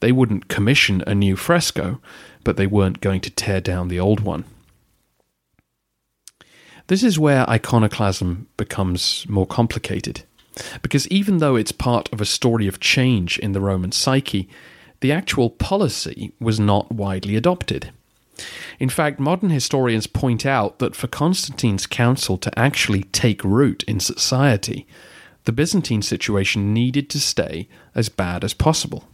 They 0.00 0.10
wouldn't 0.10 0.48
commission 0.48 1.04
a 1.06 1.14
new 1.14 1.36
fresco, 1.36 2.00
but 2.44 2.56
they 2.56 2.66
weren't 2.66 3.02
going 3.02 3.20
to 3.20 3.30
tear 3.30 3.60
down 3.60 3.88
the 3.88 4.00
old 4.00 4.20
one. 4.20 4.46
This 6.88 7.02
is 7.02 7.18
where 7.18 7.48
iconoclasm 7.48 8.48
becomes 8.56 9.26
more 9.28 9.46
complicated. 9.46 10.22
Because 10.82 11.08
even 11.08 11.38
though 11.38 11.56
it's 11.56 11.72
part 11.72 12.12
of 12.12 12.20
a 12.20 12.26
story 12.26 12.66
of 12.66 12.80
change 12.80 13.38
in 13.38 13.52
the 13.52 13.60
Roman 13.60 13.92
psyche, 13.92 14.48
the 15.00 15.12
actual 15.12 15.50
policy 15.50 16.32
was 16.40 16.60
not 16.60 16.92
widely 16.92 17.36
adopted. 17.36 17.92
In 18.78 18.88
fact, 18.88 19.20
modern 19.20 19.50
historians 19.50 20.06
point 20.06 20.44
out 20.44 20.78
that 20.78 20.96
for 20.96 21.06
Constantine's 21.06 21.86
council 21.86 22.36
to 22.38 22.58
actually 22.58 23.04
take 23.04 23.44
root 23.44 23.82
in 23.84 24.00
society, 24.00 24.86
the 25.44 25.52
Byzantine 25.52 26.02
situation 26.02 26.74
needed 26.74 27.08
to 27.10 27.20
stay 27.20 27.68
as 27.94 28.08
bad 28.08 28.44
as 28.44 28.54
possible. 28.54 29.08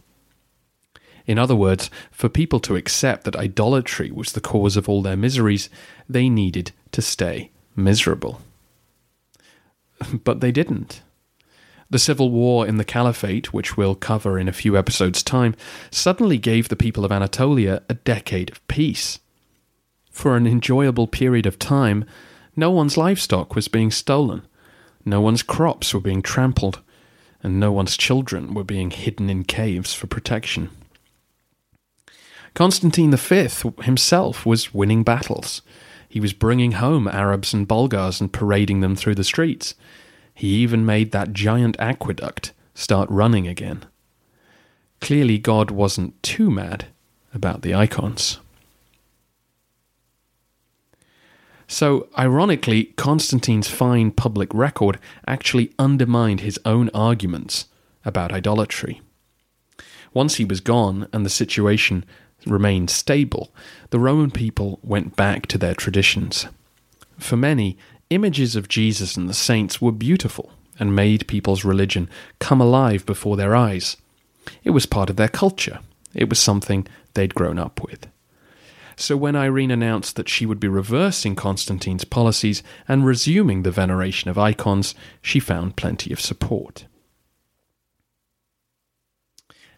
In 1.25 1.37
other 1.37 1.55
words, 1.55 1.91
for 2.11 2.29
people 2.29 2.59
to 2.61 2.75
accept 2.75 3.23
that 3.25 3.35
idolatry 3.35 4.09
was 4.11 4.31
the 4.31 4.41
cause 4.41 4.75
of 4.75 4.89
all 4.89 5.01
their 5.01 5.17
miseries, 5.17 5.69
they 6.07 6.29
needed 6.29 6.71
to 6.91 7.01
stay 7.01 7.51
miserable. 7.83 8.41
But 10.23 10.39
they 10.39 10.51
didn't. 10.51 11.01
The 11.89 11.99
civil 11.99 12.29
war 12.29 12.67
in 12.67 12.77
the 12.77 12.85
Caliphate, 12.85 13.51
which 13.51 13.75
we'll 13.75 13.95
cover 13.95 14.37
in 14.37 14.47
a 14.47 14.53
few 14.53 14.77
episodes' 14.77 15.23
time, 15.23 15.55
suddenly 15.89 16.37
gave 16.37 16.69
the 16.69 16.75
people 16.75 17.03
of 17.03 17.11
Anatolia 17.11 17.81
a 17.89 17.95
decade 17.95 18.51
of 18.51 18.65
peace. 18.67 19.19
For 20.11 20.37
an 20.37 20.45
enjoyable 20.45 21.07
period 21.07 21.45
of 21.45 21.57
time, 21.57 22.05
no 22.55 22.69
one's 22.69 22.97
livestock 22.97 23.55
was 23.55 23.67
being 23.67 23.89
stolen, 23.89 24.43
no 25.05 25.21
one's 25.21 25.41
crops 25.41 25.93
were 25.93 25.99
being 25.99 26.21
trampled, 26.21 26.81
and 27.41 27.59
no 27.59 27.71
one's 27.71 27.97
children 27.97 28.53
were 28.53 28.63
being 28.63 28.91
hidden 28.91 29.29
in 29.29 29.43
caves 29.43 29.93
for 29.93 30.07
protection. 30.07 30.69
Constantine 32.53 33.15
V 33.15 33.47
himself 33.81 34.45
was 34.45 34.73
winning 34.73 35.03
battles. 35.03 35.61
He 36.09 36.19
was 36.19 36.33
bringing 36.33 36.73
home 36.73 37.07
Arabs 37.07 37.53
and 37.53 37.67
Bulgars 37.67 38.19
and 38.19 38.33
parading 38.33 38.81
them 38.81 38.95
through 38.95 39.15
the 39.15 39.23
streets. 39.23 39.75
He 40.33 40.47
even 40.55 40.85
made 40.85 41.11
that 41.11 41.33
giant 41.33 41.79
aqueduct 41.79 42.51
start 42.73 43.07
running 43.11 43.47
again. 43.47 43.85
Clearly, 45.01 45.37
God 45.37 45.69
wasn't 45.69 46.21
too 46.23 46.49
mad 46.49 46.87
about 47.33 47.61
the 47.61 47.75
icons. 47.75 48.39
So, 51.67 52.07
ironically, 52.17 52.85
Constantine's 52.97 53.67
fine 53.67 54.09
public 54.09 54.51
record 54.51 54.97
actually 55.27 55.71
undermined 55.77 56.39
his 56.39 56.59
own 56.65 56.89
arguments 56.95 57.65
about 58.03 58.31
idolatry. 58.31 59.01
Once 60.11 60.35
he 60.35 60.45
was 60.45 60.61
gone 60.61 61.07
and 61.13 61.23
the 61.23 61.29
situation 61.29 62.03
remained 62.45 62.89
stable, 62.89 63.51
the 63.89 63.99
Roman 63.99 64.31
people 64.31 64.79
went 64.83 65.15
back 65.15 65.45
to 65.47 65.57
their 65.57 65.73
traditions. 65.73 66.47
For 67.17 67.35
many, 67.35 67.77
images 68.09 68.55
of 68.55 68.67
Jesus 68.67 69.17
and 69.17 69.29
the 69.29 69.33
saints 69.33 69.81
were 69.81 69.91
beautiful 69.91 70.51
and 70.79 70.95
made 70.95 71.27
people's 71.27 71.65
religion 71.65 72.09
come 72.39 72.61
alive 72.61 73.05
before 73.05 73.35
their 73.35 73.55
eyes. 73.55 73.97
It 74.63 74.71
was 74.71 74.85
part 74.85 75.09
of 75.09 75.17
their 75.17 75.27
culture, 75.27 75.79
it 76.13 76.29
was 76.29 76.39
something 76.39 76.87
they'd 77.13 77.35
grown 77.35 77.59
up 77.59 77.83
with. 77.83 78.07
So 78.95 79.15
when 79.15 79.35
Irene 79.35 79.71
announced 79.71 80.17
that 80.17 80.27
she 80.27 80.45
would 80.45 80.59
be 80.59 80.67
reversing 80.67 81.35
Constantine's 81.35 82.03
policies 82.03 82.61
and 82.85 83.05
resuming 83.05 83.63
the 83.63 83.71
veneration 83.71 84.29
of 84.29 84.37
icons, 84.37 84.93
she 85.21 85.39
found 85.39 85.77
plenty 85.77 86.11
of 86.11 86.19
support. 86.19 86.85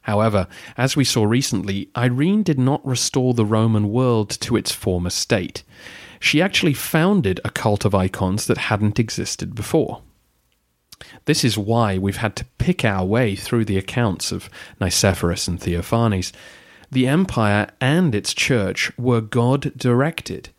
However, 0.02 0.48
as 0.78 0.96
we 0.96 1.04
saw 1.04 1.26
recently, 1.26 1.90
Irene 1.96 2.44
did 2.44 2.60
not 2.60 2.86
restore 2.86 3.34
the 3.34 3.46
Roman 3.46 3.90
world 3.90 4.30
to 4.42 4.56
its 4.56 4.72
former 4.72 5.10
state. 5.10 5.64
She 6.20 6.42
actually 6.42 6.74
founded 6.74 7.40
a 7.44 7.50
cult 7.50 7.86
of 7.86 7.96
icons 7.96 8.48
that 8.48 8.58
hadn't 8.58 9.00
existed 9.00 9.56
before. 9.56 10.02
This 11.26 11.44
is 11.44 11.58
why 11.58 11.98
we've 11.98 12.18
had 12.18 12.36
to 12.38 12.46
pick 12.58 12.86
our 12.86 13.06
way 13.06 13.36
through 13.36 13.66
the 13.66 13.78
accounts 13.78 14.32
of 14.32 14.50
Nicephorus 14.80 15.48
and 15.48 15.60
Theophanes. 15.60 16.32
The 16.92 17.08
empire 17.08 17.70
and 17.80 18.14
its 18.14 18.34
church 18.34 18.92
were 18.98 19.22
God 19.22 19.76
directed. 19.78 20.50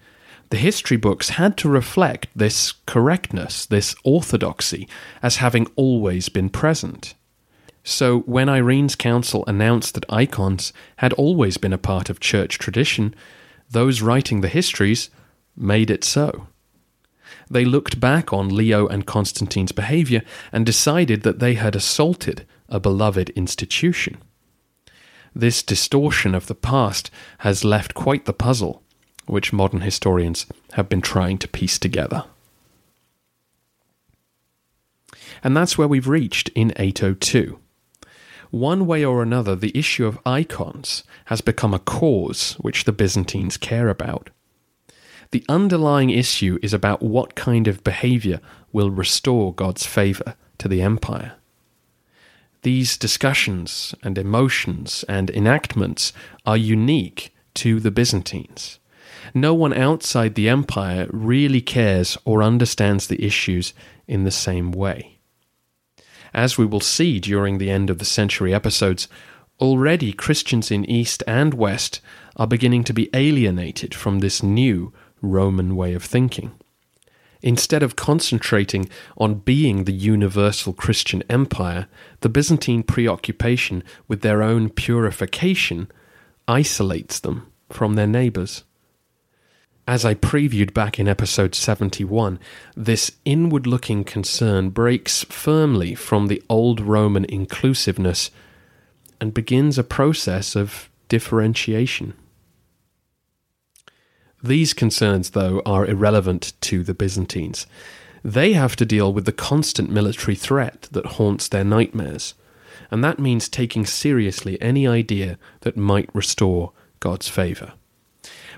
The 0.51 0.57
history 0.57 0.97
books 0.97 1.31
had 1.31 1.57
to 1.59 1.69
reflect 1.69 2.29
this 2.35 2.73
correctness, 2.87 3.67
this 3.67 3.95
orthodoxy, 4.05 4.89
as 5.23 5.37
having 5.37 5.67
always 5.77 6.29
been 6.29 6.51
present. 6.51 7.15
So, 7.85 8.21
when 8.21 8.49
Irene's 8.49 8.95
council 8.95 9.45
announced 9.47 9.95
that 9.95 10.05
icons 10.09 10.73
had 10.97 11.13
always 11.15 11.57
been 11.57 11.73
a 11.73 11.79
part 11.79 12.09
of 12.09 12.21
church 12.21 12.59
tradition, 12.59 13.15
those 13.71 14.03
writing 14.03 14.41
the 14.41 14.49
histories 14.49 15.11
made 15.57 15.91
it 15.91 16.05
so. 16.05 16.47
They 17.51 17.65
looked 17.65 17.99
back 17.99 18.33
on 18.33 18.55
Leo 18.55 18.87
and 18.87 19.07
Constantine's 19.07 19.73
behavior 19.73 20.23
and 20.53 20.65
decided 20.65 21.23
that 21.23 21.41
they 21.41 21.55
had 21.55 21.75
assaulted 21.75 22.47
a 22.69 22.79
beloved 22.79 23.31
institution. 23.31 24.19
This 25.35 25.63
distortion 25.63 26.35
of 26.35 26.47
the 26.47 26.55
past 26.55 27.11
has 27.39 27.65
left 27.65 27.95
quite 27.95 28.27
the 28.27 28.33
puzzle, 28.33 28.83
which 29.27 29.53
modern 29.53 29.81
historians 29.81 30.47
have 30.73 30.89
been 30.89 31.01
trying 31.01 31.39
to 31.39 31.49
piece 31.49 31.79
together. 31.79 32.25
And 35.43 35.57
that's 35.57 35.77
where 35.77 35.89
we've 35.89 36.09
reached 36.09 36.49
in 36.51 36.73
802 36.77 37.59
one 38.53 38.87
way 38.87 39.05
or 39.05 39.23
another, 39.23 39.57
the 39.57 39.77
issue 39.77 40.07
of 40.07 40.21
icons 40.25 41.03
has 41.25 41.41
become 41.41 41.73
a 41.75 41.79
cause 41.79 42.53
which 42.61 42.85
the 42.85 42.93
Byzantines 42.93 43.57
care 43.57 43.89
about. 43.89 44.31
The 45.31 45.45
underlying 45.49 46.11
issue 46.11 46.59
is 46.63 46.75
about 46.75 47.03
what 47.03 47.35
kind 47.35 47.67
of 47.67 47.83
behavior 47.83 48.41
will 48.71 48.91
restore 48.91 49.55
God's 49.55 49.87
favor 49.87 50.37
to 50.59 50.69
the 50.69 50.83
empire. 50.83 51.33
These 52.61 52.99
discussions 52.99 53.95
and 54.03 54.19
emotions 54.19 55.05
and 55.09 55.31
enactments 55.31 56.13
are 56.45 56.57
unique 56.57 57.35
to 57.55 57.81
the 57.81 57.91
Byzantines. 57.91 58.79
no 59.35 59.55
one 59.55 59.73
outside 59.73 60.35
the 60.35 60.49
empire 60.49 61.07
really 61.11 61.61
cares 61.63 62.19
or 62.25 62.43
understands 62.43 63.07
the 63.07 63.25
issues 63.25 63.73
in 64.07 64.25
the 64.25 64.31
same 64.31 64.73
way. 64.73 65.19
As 66.35 66.57
we 66.57 66.65
will 66.65 66.81
see 66.81 67.21
during 67.21 67.59
the 67.59 67.71
end 67.71 67.91
of 67.91 67.99
the 67.99 68.05
century 68.05 68.55
episodes, 68.55 69.09
already 69.61 70.13
Christians 70.13 70.71
in 70.71 70.85
East 70.85 71.23
and 71.27 71.55
West 71.55 72.01
are 72.37 72.47
beginning 72.47 72.85
to 72.85 72.95
be 72.95 73.11
alienated 73.15 73.95
from 73.95 74.19
this 74.19 74.43
new 74.43 74.93
Roman 75.21 75.77
way 75.77 75.95
of 75.95 76.03
thinking. 76.03 76.53
Instead 77.43 77.83
of 77.83 77.97
concentrating 77.97 78.89
on 79.19 79.35
being 79.35 79.85
the 79.85 79.93
universal 79.93 80.73
Christian 80.73 81.23
empire, 81.29 81.89
the 82.21 82.29
Byzantine 82.29 82.83
preoccupation 82.83 83.83
with 84.07 84.23
their 84.23 84.43
own 84.43 84.71
purification 84.71 85.91
isolates 86.47 87.19
them 87.19 87.53
from 87.69 87.95
their 87.95 88.07
neighbours. 88.07 88.65
As 89.87 90.05
I 90.05 90.15
previewed 90.15 90.73
back 90.73 91.01
in 91.01 91.09
episode 91.09 91.57
71, 91.57 92.39
this 92.77 93.13
inward 93.25 93.67
looking 93.67 94.05
concern 94.05 94.71
breaks 94.71 95.25
firmly 95.25 95.97
from 95.97 96.29
the 96.29 96.41
old 96.49 96.81
Roman 96.81 97.25
inclusiveness 97.25 98.31
and 99.21 99.35
begins 99.35 99.79
a 99.79 99.85
process 99.85 100.55
of 100.55 100.89
differentiation. 101.09 102.15
These 104.41 104.73
concerns, 104.73 105.31
though, 105.31 105.63
are 105.67 105.87
irrelevant 105.87 106.53
to 106.63 106.85
the 106.85 106.95
Byzantines. 106.95 107.67
They 108.25 108.53
have 108.53 108.77
to 108.77 108.87
deal 108.87 109.13
with 109.13 109.25
the 109.25 109.33
constant 109.33 109.91
military 109.91 110.37
threat 110.37 110.89
that 110.93 111.17
haunts 111.19 111.49
their 111.49 111.65
nightmares, 111.65 112.35
and 112.89 113.03
that 113.03 113.19
means 113.19 113.49
taking 113.49 113.85
seriously 113.85 114.63
any 114.63 114.87
idea 114.87 115.39
that 115.63 115.77
might 115.77 116.09
restore 116.15 116.73
God's 117.01 117.27
favour. 117.27 117.73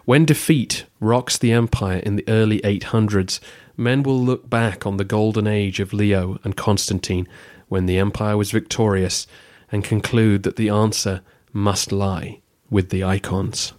When 0.04 0.26
defeat 0.26 0.84
rocks 1.00 1.38
the 1.38 1.52
empire 1.52 1.98
in 1.98 2.16
the 2.16 2.28
early 2.28 2.60
800s, 2.60 3.40
men 3.76 4.02
will 4.02 4.22
look 4.22 4.50
back 4.50 4.86
on 4.86 4.98
the 4.98 5.04
golden 5.04 5.46
age 5.46 5.80
of 5.80 5.94
Leo 5.94 6.38
and 6.44 6.56
Constantine 6.56 7.26
when 7.68 7.86
the 7.86 7.96
empire 7.96 8.36
was 8.36 8.50
victorious 8.50 9.26
and 9.72 9.82
conclude 9.82 10.42
that 10.42 10.56
the 10.56 10.68
answer 10.68 11.22
must 11.54 11.90
lie 11.90 12.40
with 12.68 12.90
the 12.90 13.02
icons. 13.02 13.72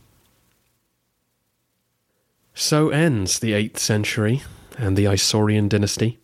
So 2.56 2.90
ends 2.90 3.38
the 3.38 3.52
8th 3.52 3.78
century 3.78 4.42
and 4.78 4.98
the 4.98 5.06
Isaurian 5.06 5.70
dynasty. 5.70 6.20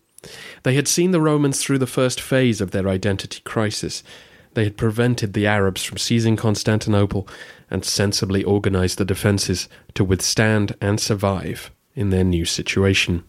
They 0.64 0.74
had 0.74 0.88
seen 0.88 1.12
the 1.12 1.20
Romans 1.20 1.62
through 1.62 1.78
the 1.78 1.86
first 1.86 2.20
phase 2.20 2.60
of 2.60 2.72
their 2.72 2.88
identity 2.88 3.40
crisis. 3.44 4.02
They 4.54 4.64
had 4.64 4.76
prevented 4.76 5.32
the 5.32 5.46
Arabs 5.46 5.82
from 5.82 5.98
seizing 5.98 6.36
Constantinople 6.36 7.26
and 7.70 7.84
sensibly 7.84 8.44
organized 8.44 8.98
the 8.98 9.04
defenses 9.04 9.68
to 9.94 10.04
withstand 10.04 10.76
and 10.80 11.00
survive 11.00 11.70
in 11.94 12.10
their 12.10 12.24
new 12.24 12.44
situation. 12.44 13.24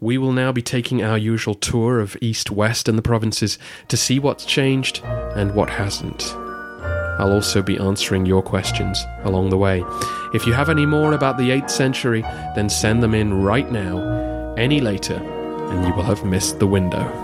We 0.00 0.18
will 0.18 0.32
now 0.32 0.52
be 0.52 0.62
taking 0.62 1.02
our 1.02 1.18
usual 1.18 1.54
tour 1.54 1.98
of 1.98 2.16
east 2.20 2.50
west 2.50 2.88
in 2.88 2.96
the 2.96 3.02
provinces 3.02 3.58
to 3.88 3.96
see 3.96 4.18
what's 4.18 4.44
changed 4.44 5.02
and 5.04 5.54
what 5.54 5.70
hasn't. 5.70 6.34
I'll 7.18 7.32
also 7.32 7.62
be 7.62 7.78
answering 7.78 8.26
your 8.26 8.42
questions 8.42 9.02
along 9.22 9.50
the 9.50 9.58
way. 9.58 9.84
If 10.34 10.46
you 10.46 10.52
have 10.52 10.68
any 10.68 10.84
more 10.84 11.12
about 11.12 11.38
the 11.38 11.50
8th 11.50 11.70
century, 11.70 12.22
then 12.54 12.68
send 12.68 13.02
them 13.02 13.14
in 13.14 13.42
right 13.42 13.70
now. 13.70 14.54
Any 14.56 14.80
later, 14.80 15.14
and 15.14 15.86
you 15.86 15.94
will 15.94 16.02
have 16.02 16.24
missed 16.24 16.58
the 16.58 16.66
window. 16.66 17.23